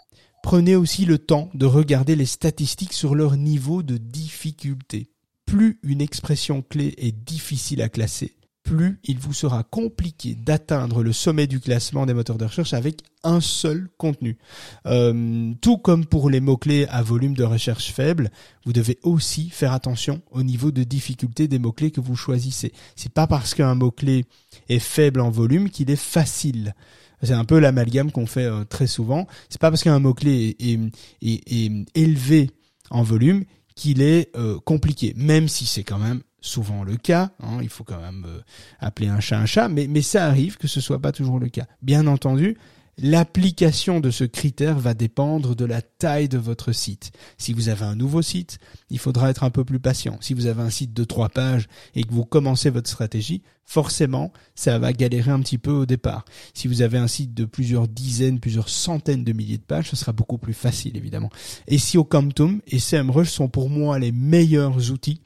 prenez 0.43 0.75
aussi 0.75 1.05
le 1.05 1.17
temps 1.17 1.49
de 1.53 1.65
regarder 1.65 2.15
les 2.15 2.25
statistiques 2.25 2.93
sur 2.93 3.15
leur 3.15 3.37
niveau 3.37 3.81
de 3.83 3.97
difficulté 3.97 5.11
plus 5.45 5.79
une 5.83 6.01
expression 6.01 6.61
clé 6.61 6.93
est 6.97 7.11
difficile 7.11 7.81
à 7.81 7.89
classer, 7.89 8.35
plus 8.63 8.99
il 9.03 9.17
vous 9.17 9.33
sera 9.33 9.63
compliqué 9.63 10.35
d'atteindre 10.35 11.03
le 11.03 11.13
sommet 11.13 11.47
du 11.47 11.59
classement 11.59 12.05
des 12.05 12.13
moteurs 12.13 12.37
de 12.37 12.45
recherche 12.45 12.73
avec 12.73 13.01
un 13.23 13.41
seul 13.41 13.89
contenu. 13.97 14.37
Euh, 14.85 15.53
tout 15.61 15.77
comme 15.77 16.05
pour 16.05 16.29
les 16.29 16.39
mots-clés 16.39 16.87
à 16.89 17.01
volume 17.01 17.33
de 17.33 17.43
recherche 17.43 17.91
faible, 17.91 18.29
vous 18.65 18.73
devez 18.73 18.99
aussi 19.03 19.49
faire 19.49 19.73
attention 19.73 20.21
au 20.31 20.43
niveau 20.43 20.71
de 20.71 20.83
difficulté 20.83 21.47
des 21.47 21.59
mots-clés 21.59 21.91
que 21.91 22.01
vous 22.01 22.15
choisissez. 22.15 22.71
C'est 22.95 23.13
pas 23.13 23.27
parce 23.27 23.53
qu'un 23.55 23.75
mot-clé 23.75 24.25
est 24.69 24.79
faible 24.79 25.21
en 25.21 25.29
volume 25.29 25.69
qu'il 25.69 25.89
est 25.89 25.95
facile. 25.95 26.75
C'est 27.23 27.33
un 27.33 27.45
peu 27.45 27.59
l'amalgame 27.59 28.11
qu'on 28.11 28.25
fait 28.25 28.45
euh, 28.45 28.63
très 28.63 28.87
souvent. 28.87 29.27
C'est 29.49 29.61
pas 29.61 29.69
parce 29.69 29.83
qu'un 29.83 29.99
mot-clé 29.99 30.55
est, 30.59 30.79
est 31.21 31.85
élevé 31.95 32.51
en 32.89 33.03
volume 33.03 33.43
qu'il 33.81 34.03
est 34.03 34.29
euh, 34.37 34.59
compliqué, 34.59 35.11
même 35.17 35.47
si 35.47 35.65
c'est 35.65 35.83
quand 35.83 35.97
même 35.97 36.21
souvent 36.39 36.83
le 36.83 36.97
cas. 36.97 37.31
Hein, 37.39 37.57
il 37.63 37.69
faut 37.69 37.83
quand 37.83 37.99
même 37.99 38.25
euh, 38.27 38.39
appeler 38.79 39.07
un 39.07 39.19
chat 39.19 39.39
un 39.39 39.47
chat, 39.47 39.69
mais, 39.69 39.87
mais 39.87 40.03
ça 40.03 40.27
arrive 40.27 40.57
que 40.57 40.67
ce 40.67 40.79
soit 40.79 40.99
pas 40.99 41.11
toujours 41.11 41.39
le 41.39 41.49
cas. 41.49 41.65
Bien 41.81 42.05
entendu, 42.05 42.57
L'application 42.97 43.99
de 43.99 44.11
ce 44.11 44.23
critère 44.23 44.77
va 44.77 44.93
dépendre 44.93 45.55
de 45.55 45.65
la 45.65 45.81
taille 45.81 46.29
de 46.29 46.37
votre 46.37 46.71
site. 46.71 47.11
Si 47.37 47.53
vous 47.53 47.69
avez 47.69 47.85
un 47.85 47.95
nouveau 47.95 48.21
site, 48.21 48.59
il 48.89 48.99
faudra 48.99 49.29
être 49.29 49.43
un 49.43 49.49
peu 49.49 49.63
plus 49.63 49.79
patient. 49.79 50.17
Si 50.21 50.33
vous 50.33 50.45
avez 50.45 50.61
un 50.61 50.69
site 50.69 50.93
de 50.93 51.03
trois 51.03 51.29
pages 51.29 51.67
et 51.95 52.03
que 52.03 52.13
vous 52.13 52.25
commencez 52.25 52.69
votre 52.69 52.89
stratégie, 52.89 53.43
forcément, 53.65 54.33
ça 54.55 54.77
va 54.77 54.91
galérer 54.91 55.31
un 55.31 55.39
petit 55.39 55.57
peu 55.57 55.71
au 55.71 55.85
départ. 55.85 56.25
Si 56.53 56.67
vous 56.67 56.81
avez 56.81 56.97
un 56.97 57.07
site 57.07 57.33
de 57.33 57.45
plusieurs 57.45 57.87
dizaines, 57.87 58.39
plusieurs 58.39 58.69
centaines 58.69 59.23
de 59.23 59.33
milliers 59.33 59.57
de 59.57 59.63
pages, 59.63 59.89
ce 59.89 59.95
sera 59.95 60.11
beaucoup 60.11 60.37
plus 60.37 60.53
facile, 60.53 60.97
évidemment. 60.97 61.29
Et 61.67 61.77
si 61.77 61.97
Comptum 61.97 62.61
et 62.67 62.79
SEMrush 62.79 63.29
sont 63.29 63.47
pour 63.47 63.69
moi 63.69 63.99
les 63.99 64.11
meilleurs 64.11 64.91
outils 64.91 65.21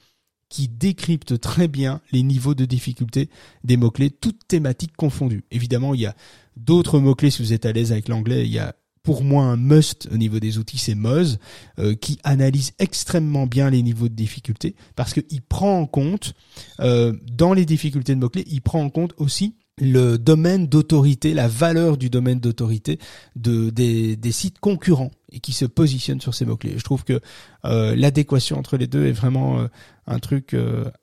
qui 0.49 0.67
décryptent 0.67 1.39
très 1.39 1.67
bien 1.67 2.01
les 2.11 2.23
niveaux 2.23 2.55
de 2.55 2.65
difficulté 2.65 3.29
des 3.63 3.77
mots-clés, 3.77 4.09
toutes 4.09 4.47
thématiques 4.47 4.95
confondues. 4.95 5.43
Évidemment, 5.51 5.93
il 5.93 6.01
y 6.01 6.05
a 6.05 6.15
D'autres 6.57 6.99
mots-clés, 6.99 7.31
si 7.31 7.41
vous 7.41 7.53
êtes 7.53 7.65
à 7.65 7.71
l'aise 7.71 7.91
avec 7.91 8.07
l'anglais, 8.07 8.45
il 8.45 8.51
y 8.51 8.59
a 8.59 8.75
pour 9.03 9.23
moi 9.23 9.43
un 9.43 9.57
must 9.57 10.07
au 10.11 10.17
niveau 10.17 10.39
des 10.39 10.57
outils, 10.57 10.77
c'est 10.77 10.95
Moz, 10.95 11.37
euh, 11.79 11.95
qui 11.95 12.17
analyse 12.23 12.71
extrêmement 12.79 13.45
bien 13.45 13.69
les 13.69 13.83
niveaux 13.83 14.07
de 14.07 14.15
difficulté, 14.15 14.75
parce 14.95 15.13
qu'il 15.13 15.41
prend 15.41 15.79
en 15.79 15.85
compte, 15.85 16.33
euh, 16.79 17.13
dans 17.31 17.53
les 17.53 17.65
difficultés 17.65 18.15
de 18.15 18.19
mots-clés, 18.19 18.45
il 18.49 18.61
prend 18.61 18.81
en 18.81 18.89
compte 18.89 19.13
aussi 19.17 19.55
le 19.77 20.17
domaine 20.17 20.67
d'autorité, 20.67 21.33
la 21.33 21.49
valeur 21.49 21.97
du 21.97 22.09
domaine 22.09 22.39
d'autorité 22.39 22.97
de, 23.35 23.69
des, 23.69 24.15
des, 24.15 24.31
sites 24.31 24.59
concurrents 24.59 25.11
et 25.35 25.39
qui 25.39 25.53
se 25.53 25.65
positionnent 25.65 26.21
sur 26.21 26.33
ces 26.33 26.45
mots-clés. 26.45 26.75
Je 26.77 26.83
trouve 26.83 27.03
que 27.03 27.19
euh, 27.65 27.95
l'adéquation 27.95 28.57
entre 28.57 28.77
les 28.77 28.87
deux 28.87 29.05
est 29.05 29.11
vraiment 29.11 29.67
un 30.07 30.19
truc 30.19 30.55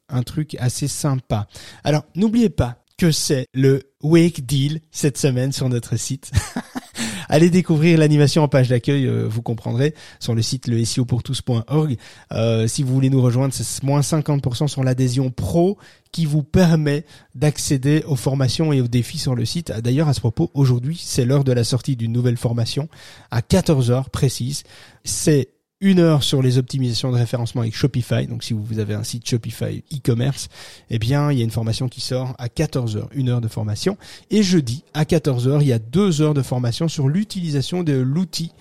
un 0.09 0.23
truc 0.23 0.57
assez 0.59 0.89
sympa. 0.89 1.47
Alors 1.85 2.05
n'oubliez 2.17 2.51
pas 2.51 2.83
que 2.99 3.11
c'est 3.11 3.47
le 3.53 3.83
Wake 4.03 4.47
Deal 4.47 4.81
cette 4.91 5.19
semaine 5.19 5.53
sur 5.53 5.69
notre 5.69 5.97
site. 5.97 6.31
allez 7.33 7.49
découvrir 7.49 7.99
l'animation 7.99 8.43
en 8.43 8.49
page 8.49 8.69
d'accueil, 8.69 9.07
euh, 9.07 9.27
vous 9.27 9.41
comprendrez, 9.41 9.95
sur 10.21 10.35
le 10.35 10.43
site 10.43 10.69
le 10.69 10.83
tous.org. 11.23 11.97
Euh, 12.33 12.67
si 12.67 12.83
vous 12.83 12.93
voulez 12.93 13.09
nous 13.09 13.23
rejoindre, 13.23 13.55
c'est 13.55 13.83
moins 13.83 14.01
50% 14.01 14.69
sur 14.69 14.85
l'adhésion 14.85 15.31
pro 15.31 15.79
qui 16.13 16.27
vous 16.27 16.43
permet 16.43 17.05
d'accéder 17.35 18.05
aux 18.07 18.17
formations 18.17 18.71
et 18.73 18.83
aux 18.83 18.89
défis 18.89 19.17
sur 19.17 19.35
le 19.35 19.47
site. 19.47 19.73
D'ailleurs, 19.73 20.09
à 20.09 20.13
ce 20.15 20.21
propos, 20.21 20.51
aujourd'hui, 20.53 21.01
c'est 21.03 21.25
l'heure 21.25 21.43
de 21.43 21.53
la 21.53 21.65
sortie 21.65 21.97
d'une 21.97 22.13
nouvelle 22.13 22.37
formation 22.37 22.89
à 23.31 23.41
14 23.41 23.91
heures 23.91 24.11
précises. 24.11 24.65
C'est 25.05 25.49
une 25.83 25.99
heure 25.99 26.23
sur 26.23 26.43
les 26.43 26.59
optimisations 26.59 27.11
de 27.11 27.17
référencement 27.17 27.63
avec 27.63 27.75
Shopify. 27.75 28.27
Donc 28.29 28.45
si 28.45 28.55
vous 28.55 28.79
avez 28.79 28.95
un 28.95 29.03
site 29.03 29.29
Shopify 29.29 29.83
e-commerce, 29.93 30.49
eh 30.91 30.99
bien 30.99 31.31
il 31.33 31.39
y 31.39 31.41
a 31.43 31.45
une 31.45 31.51
formation 31.51 31.89
qui 31.89 32.01
sort 32.01 32.35
à 32.39 32.49
14 32.49 32.97
heures, 32.97 33.09
une 33.13 33.29
heure 33.29 33.41
de 33.41 33.49
formation. 33.49 33.99
Et 34.31 34.45
jeudi 34.45 34.85
à 34.95 35.05
14 35.05 35.49
heures, 35.49 35.61
il 35.61 35.69
y 35.69 35.73
a 35.73 35.81
deux 35.81 36.23
heures 36.23 36.35
de 36.35 36.43
formation 36.43 36.87
sur 36.87 37.09
l'utilisation 37.09 37.83
de 37.83 37.95
l'outil 37.95 38.53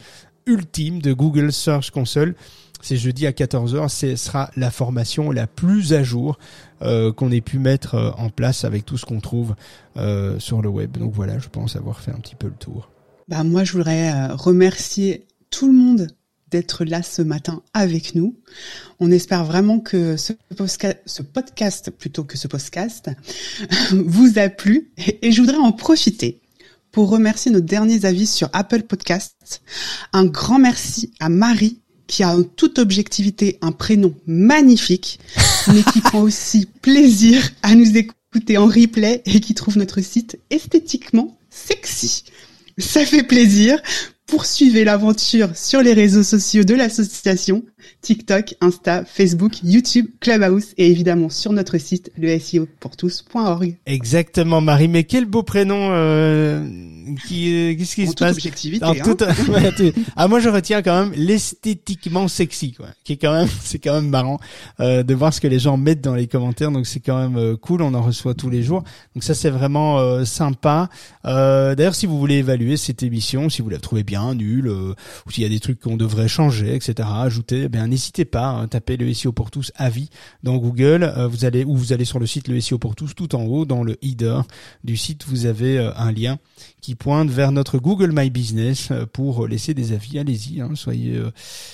ultime 0.47 0.99
de 0.99 1.13
Google 1.13 1.53
Search 1.53 1.91
Console. 1.91 2.35
C'est 2.81 2.97
jeudi 2.97 3.27
à 3.27 3.31
14h, 3.31 3.89
ce 3.89 4.15
sera 4.15 4.49
la 4.55 4.71
formation 4.71 5.29
la 5.29 5.45
plus 5.45 5.93
à 5.93 6.01
jour 6.01 6.39
euh, 6.81 7.13
qu'on 7.13 7.31
ait 7.31 7.41
pu 7.41 7.59
mettre 7.59 7.93
euh, 7.93 8.09
en 8.17 8.29
place 8.29 8.65
avec 8.65 8.83
tout 8.83 8.97
ce 8.97 9.05
qu'on 9.05 9.19
trouve 9.19 9.53
euh, 9.97 10.39
sur 10.39 10.63
le 10.63 10.69
web. 10.69 10.97
Donc 10.97 11.13
voilà, 11.13 11.37
je 11.37 11.49
pense 11.49 11.75
avoir 11.75 11.99
fait 11.99 12.09
un 12.09 12.19
petit 12.19 12.33
peu 12.33 12.47
le 12.47 12.55
tour. 12.55 12.89
Bah 13.27 13.43
moi, 13.43 13.63
je 13.63 13.73
voudrais 13.73 14.29
remercier 14.29 15.27
tout 15.51 15.67
le 15.67 15.73
monde 15.73 16.07
d'être 16.51 16.85
là 16.85 17.01
ce 17.01 17.21
matin 17.21 17.61
avec 17.73 18.13
nous. 18.15 18.35
On 18.99 19.11
espère 19.11 19.45
vraiment 19.45 19.79
que 19.79 20.17
ce, 20.17 20.33
podcast, 21.23 21.89
plutôt 21.91 22.23
que 22.23 22.37
ce 22.37 22.47
podcast, 22.47 23.09
vous 23.91 24.37
a 24.37 24.49
plu 24.49 24.91
et 25.21 25.31
je 25.31 25.41
voudrais 25.41 25.57
en 25.57 25.71
profiter 25.71 26.41
pour 26.91 27.09
remercier 27.09 27.51
nos 27.51 27.61
derniers 27.61 28.05
avis 28.05 28.27
sur 28.27 28.49
Apple 28.53 28.83
Podcasts. 28.83 29.61
Un 30.13 30.25
grand 30.25 30.59
merci 30.59 31.13
à 31.19 31.29
Marie 31.29 31.79
qui 32.07 32.23
a 32.23 32.35
en 32.35 32.43
toute 32.43 32.77
objectivité 32.77 33.57
un 33.61 33.71
prénom 33.71 34.13
magnifique, 34.27 35.19
mais 35.67 35.81
qui 35.93 36.01
prend 36.01 36.21
aussi 36.21 36.67
plaisir 36.81 37.49
à 37.63 37.73
nous 37.73 37.95
écouter 37.95 38.57
en 38.57 38.65
replay 38.65 39.21
et 39.25 39.39
qui 39.39 39.55
trouve 39.55 39.77
notre 39.77 40.01
site 40.01 40.37
esthétiquement 40.49 41.37
sexy. 41.49 42.25
Ça 42.77 43.05
fait 43.05 43.23
plaisir 43.23 43.79
poursuivez 44.31 44.85
l'aventure 44.85 45.49
sur 45.57 45.81
les 45.81 45.91
réseaux 45.91 46.23
sociaux 46.23 46.63
de 46.63 46.73
l'association, 46.73 47.65
TikTok, 48.01 48.55
Insta, 48.61 49.03
Facebook, 49.03 49.61
YouTube, 49.61 50.07
Clubhouse 50.21 50.67
et 50.77 50.89
évidemment 50.89 51.27
sur 51.27 51.51
notre 51.51 51.77
site 51.77 52.13
le 52.17 52.39
SEO 52.39 52.65
pour 52.79 52.95
tous.org. 52.95 53.75
Exactement 53.85 54.61
Marie, 54.61 54.87
mais 54.87 55.03
quel 55.03 55.25
beau 55.25 55.43
prénom 55.43 55.89
euh, 55.91 56.65
qui 57.27 57.53
euh, 57.53 57.75
qu'est-ce 57.77 57.95
qui 57.95 58.07
se 58.07 58.13
passe 58.13 58.37
objectivité, 58.37 58.85
en 58.85 58.93
hein. 58.93 59.15
Ah 60.15 60.27
moi 60.27 60.39
je 60.39 60.49
retiens 60.49 60.81
quand 60.81 61.03
même 61.03 61.13
l'esthétiquement 61.15 62.27
sexy 62.27 62.71
quoi, 62.71 62.87
qui 63.03 63.13
est 63.13 63.17
quand 63.17 63.33
même 63.33 63.49
c'est 63.63 63.79
quand 63.79 63.95
même 63.95 64.09
marrant 64.09 64.39
euh, 64.79 65.03
de 65.03 65.13
voir 65.13 65.33
ce 65.33 65.41
que 65.41 65.47
les 65.47 65.59
gens 65.59 65.77
mettent 65.77 66.01
dans 66.01 66.15
les 66.15 66.27
commentaires 66.27 66.71
donc 66.71 66.85
c'est 66.85 66.99
quand 66.99 67.19
même 67.19 67.37
euh, 67.37 67.57
cool, 67.57 67.81
on 67.81 67.93
en 67.93 68.01
reçoit 68.01 68.33
tous 68.33 68.49
les 68.49 68.63
jours. 68.63 68.83
Donc 69.13 69.23
ça 69.23 69.33
c'est 69.33 69.49
vraiment 69.49 69.99
euh, 69.99 70.25
sympa. 70.25 70.89
d'ailleurs 71.23 71.95
si 71.95 72.05
vous 72.05 72.17
voulez 72.17 72.35
évaluer 72.35 72.77
cette 72.77 73.03
émission, 73.03 73.49
si 73.49 73.61
vous 73.61 73.69
la 73.69 73.79
trouvez 73.79 74.03
bien 74.03 74.20
nul, 74.35 74.67
euh, 74.67 74.93
ou 75.25 75.31
s'il 75.31 75.43
y 75.43 75.45
a 75.45 75.49
des 75.49 75.59
trucs 75.59 75.79
qu'on 75.79 75.97
devrait 75.97 76.27
changer, 76.27 76.75
etc., 76.75 77.09
ajouter, 77.11 77.63
eh 77.65 77.69
bien 77.69 77.87
n'hésitez 77.87 78.25
pas, 78.25 78.47
hein, 78.47 78.67
tapez 78.67 78.97
le 78.97 79.11
SEO 79.13 79.31
pour 79.31 79.51
tous 79.51 79.71
avis 79.75 80.09
dans 80.43 80.57
Google, 80.57 81.03
euh, 81.03 81.27
vous 81.27 81.45
allez 81.45 81.63
ou 81.63 81.75
vous 81.75 81.93
allez 81.93 82.05
sur 82.05 82.19
le 82.19 82.27
site 82.27 82.47
le 82.47 82.59
SEO 82.59 82.77
pour 82.77 82.95
tous, 82.95 83.13
tout 83.15 83.35
en 83.35 83.43
haut 83.43 83.65
dans 83.65 83.83
le 83.83 83.97
header 84.01 84.41
du 84.83 84.97
site, 84.97 85.25
vous 85.27 85.45
avez 85.45 85.77
euh, 85.77 85.91
un 85.95 86.11
lien 86.11 86.37
qui 86.81 86.95
pointe 86.95 87.29
vers 87.29 87.51
notre 87.51 87.77
Google 87.77 88.11
My 88.13 88.29
Business 88.29 88.89
pour 89.13 89.47
laisser 89.47 89.75
des 89.75 89.93
avis. 89.93 90.17
Allez-y, 90.17 90.61
hein, 90.61 90.71
soyez 90.73 91.21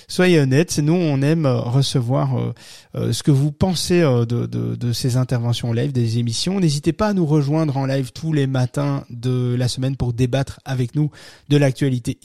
soyez 0.09 0.37
honnêtes. 0.39 0.79
Nous, 0.79 0.93
on 0.93 1.21
aime 1.21 1.45
recevoir 1.45 2.53
ce 2.93 3.23
que 3.23 3.31
vous 3.31 3.53
pensez 3.53 4.01
de, 4.01 4.25
de, 4.25 4.75
de, 4.75 4.91
ces 4.91 5.15
interventions 5.15 5.71
live, 5.71 5.93
des 5.93 6.19
émissions. 6.19 6.59
N'hésitez 6.59 6.91
pas 6.91 7.07
à 7.07 7.13
nous 7.13 7.25
rejoindre 7.25 7.77
en 7.77 7.85
live 7.85 8.11
tous 8.11 8.33
les 8.33 8.47
matins 8.47 9.05
de 9.09 9.55
la 9.57 9.69
semaine 9.69 9.95
pour 9.95 10.11
débattre 10.11 10.59
avec 10.65 10.95
nous 10.95 11.09
de 11.49 11.57
l'actualité 11.57 12.17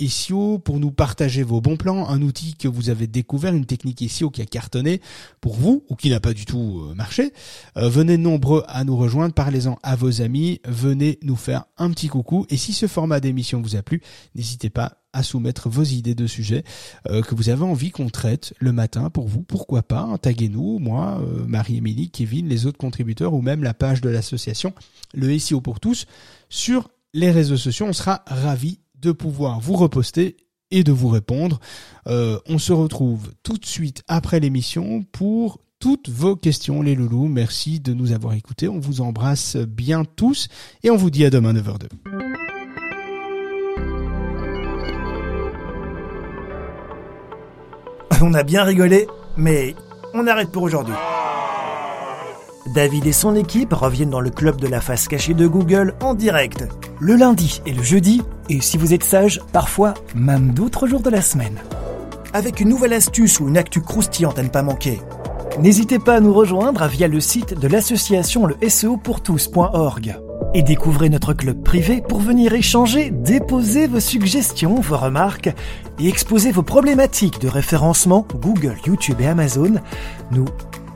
Pour 0.65 0.79
nous 0.79 0.91
partager 0.91 1.43
vos 1.43 1.61
bons 1.61 1.77
plans, 1.77 2.09
un 2.09 2.23
outil 2.23 2.55
que 2.55 2.69
vous 2.69 2.91
avez 2.91 3.07
découvert, 3.07 3.55
une 3.55 3.67
technique 3.67 4.09
SEO 4.11 4.31
qui 4.31 4.41
a 4.41 4.47
cartonné 4.47 5.01
pour 5.41 5.55
vous 5.55 5.85
ou 5.89 5.97
qui 5.97 6.11
n'a 6.11 6.21
pas 6.21 6.33
du 6.33 6.45
tout 6.45 6.83
euh, 6.85 6.95
marché. 6.95 7.33
Euh, 7.77 7.89
venez 7.89 8.17
nombreux 8.19 8.63
à 8.69 8.85
nous 8.85 8.97
rejoindre, 8.97 9.35
parlez-en 9.35 9.79
à 9.83 9.97
vos 9.97 10.23
amis, 10.23 10.61
venez 10.67 11.19
nous 11.23 11.37
faire 11.37 11.65
un 11.77 11.91
petit 11.91 12.09
coucou. 12.09 12.47
Et 12.51 12.57
si 12.57 12.73
ce 12.73 12.87
format 12.87 13.21
d'émission 13.21 13.61
vous 13.61 13.75
a 13.77 13.83
plu, 13.83 14.01
n'hésitez 14.35 14.71
pas 14.71 14.99
à 15.13 15.23
soumettre 15.23 15.69
vos 15.69 15.83
idées 15.83 16.15
de 16.15 16.27
sujets 16.27 16.65
euh, 17.09 17.23
que 17.23 17.35
vous 17.35 17.49
avez 17.49 17.65
envie 17.65 17.91
qu'on 17.91 18.09
traite 18.09 18.55
le 18.59 18.73
matin 18.73 19.11
pour 19.11 19.29
vous. 19.29 19.43
Pourquoi 19.43 19.83
pas 19.83 20.01
hein, 20.01 20.19
Taguez-nous, 20.19 20.79
moi, 20.79 21.21
Marie-Émilie, 21.47 22.11
Kevin, 22.11 22.49
les 22.49 22.67
autres 22.67 22.79
contributeurs 22.79 23.35
ou 23.35 23.43
même 23.43 23.63
la 23.63 23.75
page 23.75 24.01
de 24.01 24.09
l'association, 24.09 24.73
le 25.15 25.39
SEO 25.39 25.61
pour 25.61 25.81
tous, 25.81 26.07
sur 26.49 26.91
les 27.15 27.31
réseaux 27.31 27.57
sociaux. 27.57 27.87
On 27.87 27.93
sera 27.93 28.23
ravis 28.27 28.79
de 29.03 29.13
pouvoir 29.13 29.61
vous 29.61 29.75
reposter 29.75 30.37
et 30.71 30.85
de 30.85 30.93
vous 30.93 31.09
répondre. 31.09 31.61
Euh, 32.07 32.39
on 32.47 32.59
se 32.59 32.73
retrouve 32.73 33.33
tout 33.43 33.59
de 33.59 33.67
suite 33.67 34.03
après 34.09 34.41
l'émission 34.41 35.03
pour 35.13 35.61
toutes 35.79 36.09
vos 36.09 36.37
questions, 36.37 36.81
les 36.81 36.95
loulous. 36.95 37.27
Merci 37.27 37.81
de 37.81 37.93
nous 37.93 38.13
avoir 38.13 38.35
écoutés. 38.35 38.69
On 38.69 38.79
vous 38.79 39.01
embrasse 39.01 39.57
bien 39.57 40.05
tous 40.05 40.49
et 40.83 40.91
on 40.91 40.97
vous 40.97 41.11
dit 41.11 41.25
à 41.25 41.31
demain 41.31 41.53
9h02. 41.53 41.89
On 48.25 48.35
a 48.35 48.45
bien 48.45 48.63
rigolé, 48.63 49.09
mais 49.37 49.75
on 50.15 50.29
arrête 50.29 50.53
pour 50.53 50.63
aujourd'hui. 50.63 50.95
David 52.67 53.07
et 53.07 53.13
son 53.13 53.35
équipe 53.35 53.73
reviennent 53.73 54.11
dans 54.11 54.21
le 54.21 54.31
club 54.31 54.61
de 54.61 54.69
la 54.69 54.81
face 54.81 55.09
cachée 55.09 55.35
de 55.35 55.47
Google 55.47 55.95
en 56.01 56.15
direct, 56.15 56.65
le 57.01 57.17
lundi 57.17 57.61
et 57.67 57.73
le 57.73 57.83
jeudi, 57.83 58.23
et 58.49 58.61
si 58.61 58.79
vous 58.79 58.95
êtes 58.95 59.05
sage, 59.05 59.41
parfois 59.53 59.95
même 60.15 60.53
d'autres 60.53 60.87
jours 60.87 61.03
de 61.03 61.11
la 61.11 61.23
semaine. 61.23 61.59
Avec 62.33 62.61
une 62.61 62.69
nouvelle 62.69 62.93
astuce 62.93 63.41
ou 63.41 63.49
une 63.49 63.59
actu 63.59 63.81
croustillante 63.81 64.39
à 64.39 64.43
ne 64.43 64.49
pas 64.49 64.63
manquer. 64.63 65.01
N'hésitez 65.61 65.99
pas 65.99 66.17
à 66.17 66.21
nous 66.21 66.33
rejoindre 66.33 66.87
via 66.87 67.09
le 67.09 67.21
site 67.21 67.59
de 67.59 67.69
l'association 67.69 68.47
le 68.47 68.57
SEO 68.69 68.97
pour 68.97 69.21
et 70.55 70.63
découvrez 70.63 71.09
notre 71.09 71.33
club 71.33 71.63
privé 71.63 72.03
pour 72.07 72.21
venir 72.21 72.53
échanger, 72.53 73.11
déposer 73.11 73.87
vos 73.87 74.01
suggestions, 74.01 74.75
vos 74.75 74.99
remarques 74.99 75.51
et 75.99 76.09
exposer 76.09 76.53
vos 76.53 76.63
problématiques 76.63 77.41
de 77.41 77.49
référencement 77.49 78.27
Google, 78.35 78.77
YouTube 78.87 79.21
et 79.21 79.27
Amazon. 79.27 79.75
Nous 80.31 80.45